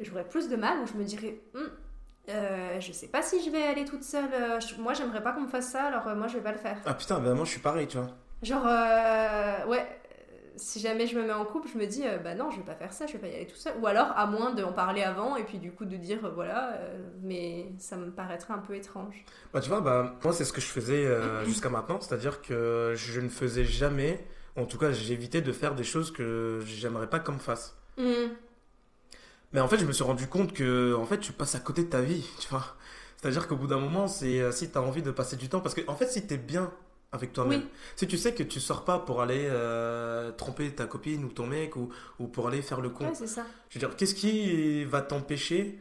[0.00, 1.68] j'aurais plus de mal où je me dirais, Hum,
[2.28, 4.28] euh, je sais pas si je vais aller toute seule.
[4.32, 6.52] euh, je- moi, j'aimerais pas qu'on me fasse ça, alors euh, moi, je vais pas
[6.52, 6.76] le faire.
[6.84, 8.08] Ah putain, bah moi je suis pareil, tu vois.
[8.42, 9.86] Genre, euh, ouais,
[10.56, 12.74] si jamais je me mets en couple, je me dis, bah non, je vais pas
[12.74, 13.74] faire ça, je vais pas y aller tout seul.
[13.80, 16.78] Ou alors, à moins d'en parler avant et puis du coup de dire, voilà,
[17.22, 19.24] mais ça me paraîtrait un peu étrange.
[19.52, 21.06] Bah tu vois, bah moi c'est ce que je faisais
[21.44, 24.24] jusqu'à maintenant, c'est-à-dire que je ne faisais jamais,
[24.56, 27.76] en tout cas j'évitais de faire des choses que j'aimerais pas qu'on me fasse.
[27.98, 28.30] Hum,
[29.52, 31.84] Mais en fait je me suis rendu compte que en fait tu passes à côté
[31.84, 32.64] de ta vie, tu vois.
[33.16, 35.60] C'est-à-dire qu'au bout d'un moment, c'est euh, si tu as envie de passer du temps,
[35.60, 36.70] parce que en fait si tu es bien
[37.12, 37.66] avec toi-même, Oui.
[37.94, 41.46] si tu sais que tu sors pas pour aller euh, tromper ta copine ou ton
[41.46, 41.88] mec ou,
[42.18, 43.44] ou pour aller faire le con, Ouais, c'est ça.
[43.70, 45.80] je veux dire, qu'est-ce qui va t'empêcher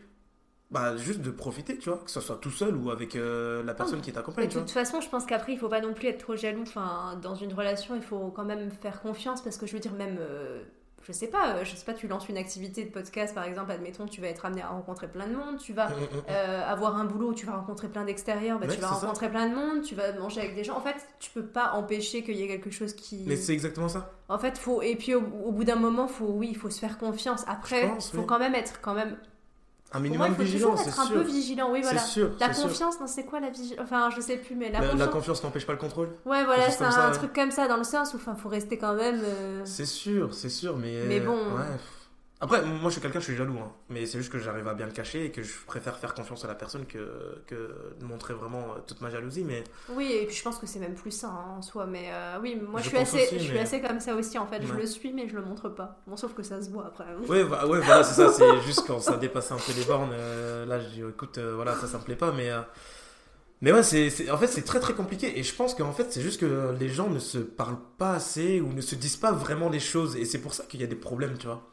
[0.72, 3.74] bah, juste de profiter, tu vois, que ce soit tout seul ou avec euh, la
[3.74, 6.18] personne qui t'accompagne, de toute façon, je pense qu'après, il faut pas non plus être
[6.20, 6.64] trop jaloux.
[6.64, 9.94] Enfin, dans une relation, il faut quand même faire confiance parce que je veux dire,
[9.94, 10.64] même, euh,
[11.08, 13.72] je sais pas, euh, je sais pas, tu lances une activité de podcast par exemple,
[13.72, 16.24] admettons, tu vas être amené à rencontrer plein de monde, tu vas Mm, mm, mm.
[16.30, 18.94] euh, avoir un boulot où tu vas rencontrer plein d'extérieurs, bah, tu vas ça.
[18.96, 20.76] rencontrer plein de monde, tu vas manger avec des gens.
[20.76, 23.24] En fait, tu peux pas empêcher qu'il y ait quelque chose qui.
[23.28, 24.12] Mais c'est exactement ça.
[24.30, 26.80] En fait, faut et puis au, au bout d'un moment, faut oui, il faut se
[26.80, 27.44] faire confiance.
[27.48, 28.26] Après, pense, faut oui.
[28.26, 29.18] quand même être quand même.
[29.94, 31.16] Un minimum il faut vigilant, toujours c'est être un sûr.
[31.16, 31.72] peu vigilant.
[31.72, 32.00] Oui, voilà.
[32.02, 32.32] Sûr.
[32.40, 32.64] La sûr.
[32.64, 35.10] confiance, non, c'est quoi la vigilance Enfin, je sais plus, mais la, La, la confiance.
[35.14, 36.10] confiance n'empêche pas le contrôle.
[36.26, 37.16] Ouais, voilà, c'est un ça, ouais.
[37.16, 39.22] truc comme ça, dans le sens où, enfin, faut rester quand même.
[39.24, 41.04] euh, C'est sûr, c'est sûr, mais.
[41.08, 41.36] Mais bon.
[41.38, 41.64] Ouais.
[42.46, 43.72] Après, moi je suis quelqu'un, je suis jaloux, hein.
[43.90, 46.46] mais c'est juste que j'arrive à bien le cacher et que je préfère faire confiance
[46.46, 49.44] à la personne que, que de montrer vraiment euh, toute ma jalousie.
[49.44, 52.10] Mais Oui, et puis je pense que c'est même plus sain hein, en soi, mais
[52.12, 54.46] euh, oui, moi Je je, suis assez, aussi, je suis assez comme ça aussi en
[54.48, 54.62] fait.
[54.66, 55.98] Je le suis, mais je le montre pas.
[56.08, 57.06] Bon, sauf que ça se voit après.
[57.28, 58.32] ouais, va- ouais voilà, c'est ça.
[58.32, 60.12] C'est juste quand ça dépasse un peu les bornes.
[60.14, 62.52] euh, là, je dis, écoute, euh, voilà, ça, ça me plaît pas, mais.
[63.62, 65.40] mais ouais, c'est- en fait, c'est très très compliqué.
[65.40, 68.62] Et je pense qu'en fait, c'est juste que les gens ne se parlent pas assez
[68.62, 70.16] ou ne se disent pas vraiment les choses.
[70.18, 71.64] Et c'est pour ça qu'il y a des problèmes, tu vois.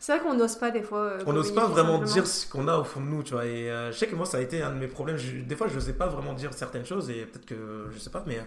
[0.00, 0.98] C'est vrai qu'on n'ose pas des fois.
[1.00, 2.12] euh, On n'ose pas vraiment simplement.
[2.12, 3.44] dire ce qu'on a au fond de nous, tu vois.
[3.46, 5.16] Et euh, je sais que moi, ça a été un de mes problèmes.
[5.16, 8.10] Je- des fois, je n'osais pas vraiment dire certaines choses et peut-être que je sais
[8.10, 8.40] pas, mais.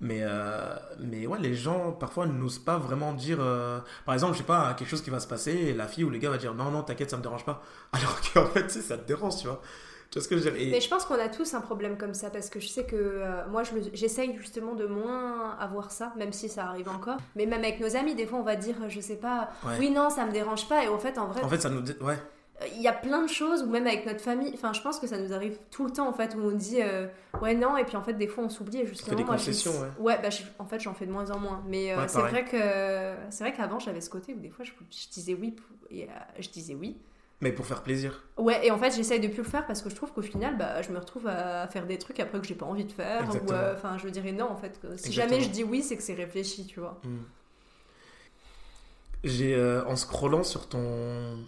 [0.00, 3.38] Mais, euh, mais ouais, les gens parfois n'osent pas vraiment dire.
[3.40, 6.04] euh, par exemple, je sais pas, quelque chose qui va se passer et la fille
[6.04, 7.62] ou le gars va dire non, non, t'inquiète, ça me dérange pas.
[7.92, 9.62] Alors qu'en fait, tu sais, ça te dérange, tu vois.
[10.10, 10.60] Tu vois ce que je veux dire?
[10.60, 12.84] Et- Mais je pense qu'on a tous un problème comme ça parce que je sais
[12.84, 17.16] que euh, moi je j'essaye justement de moins avoir ça, même si ça arrive encore.
[17.34, 19.76] Mais même avec nos amis, des fois on va dire, je sais pas, Ouais.
[19.78, 20.84] oui, non, ça me dérange pas.
[20.84, 21.82] Et en fait, en vrai, En fait, ça nous.
[22.00, 22.16] Ouais.
[22.74, 25.06] il y a plein de choses, ou même avec notre famille, enfin je pense que
[25.06, 27.06] ça nous arrive tout le temps en fait, où on dit euh,
[27.42, 29.14] ouais non, et puis en fait des fois on s'oublie, et justement.
[29.16, 29.88] des moi, je- concessions, ouais.
[29.98, 32.20] Ouais, bah, je- en fait j'en fais de moins en moins, mais euh, Ouais, c'est
[32.20, 32.56] vrai que
[33.30, 35.54] c'est vrai qu'avant j'avais ce côté où des fois je, je disais oui,
[35.90, 36.96] et je disais oui.
[37.42, 38.22] Mais pour faire plaisir.
[38.38, 40.56] Ouais, et en fait j'essaye de plus le faire parce que je trouve qu'au final
[40.56, 43.22] bah, je me retrouve à faire des trucs après que j'ai pas envie de faire,
[43.22, 43.58] ou Exactement.
[43.58, 45.28] euh, enfin je dirais non en fait, que si Exactement.
[45.28, 46.98] jamais je dis oui c'est que c'est réfléchi, tu vois.
[47.04, 47.16] Mm.
[49.24, 51.38] J'ai, euh, en scrollant sur ton,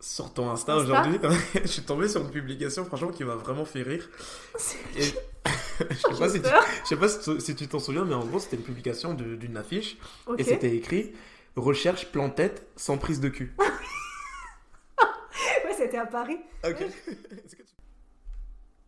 [0.00, 1.18] sur ton Insta, Insta aujourd'hui,
[1.62, 4.08] je suis tombé sur une publication, franchement, qui m'a vraiment fait rire.
[4.96, 5.02] Et
[5.90, 6.48] je sais pas, si tu,
[6.82, 9.96] je sais pas si tu- t'en souviens, mais en gros, c'était une publication d'une affiche
[10.36, 11.12] et c'était écrit
[11.56, 13.54] Recherche plan-tête sans prise de cul.
[15.78, 16.38] C'était à Paris.
[16.64, 16.84] Ok.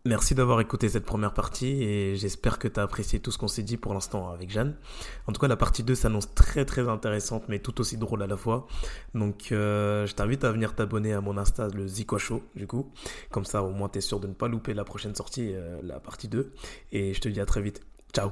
[0.07, 3.49] Merci d'avoir écouté cette première partie et j'espère que tu as apprécié tout ce qu'on
[3.49, 4.75] s'est dit pour l'instant avec Jeanne.
[5.27, 8.27] En tout cas, la partie 2 s'annonce très très intéressante mais tout aussi drôle à
[8.27, 8.67] la fois.
[9.15, 12.91] Donc euh, je t'invite à venir t'abonner à mon Insta, le Zico Show, du coup.
[13.31, 15.79] Comme ça, au moins, tu es sûr de ne pas louper la prochaine sortie, euh,
[15.83, 16.55] la partie 2.
[16.93, 17.83] Et je te dis à très vite.
[18.15, 18.31] Ciao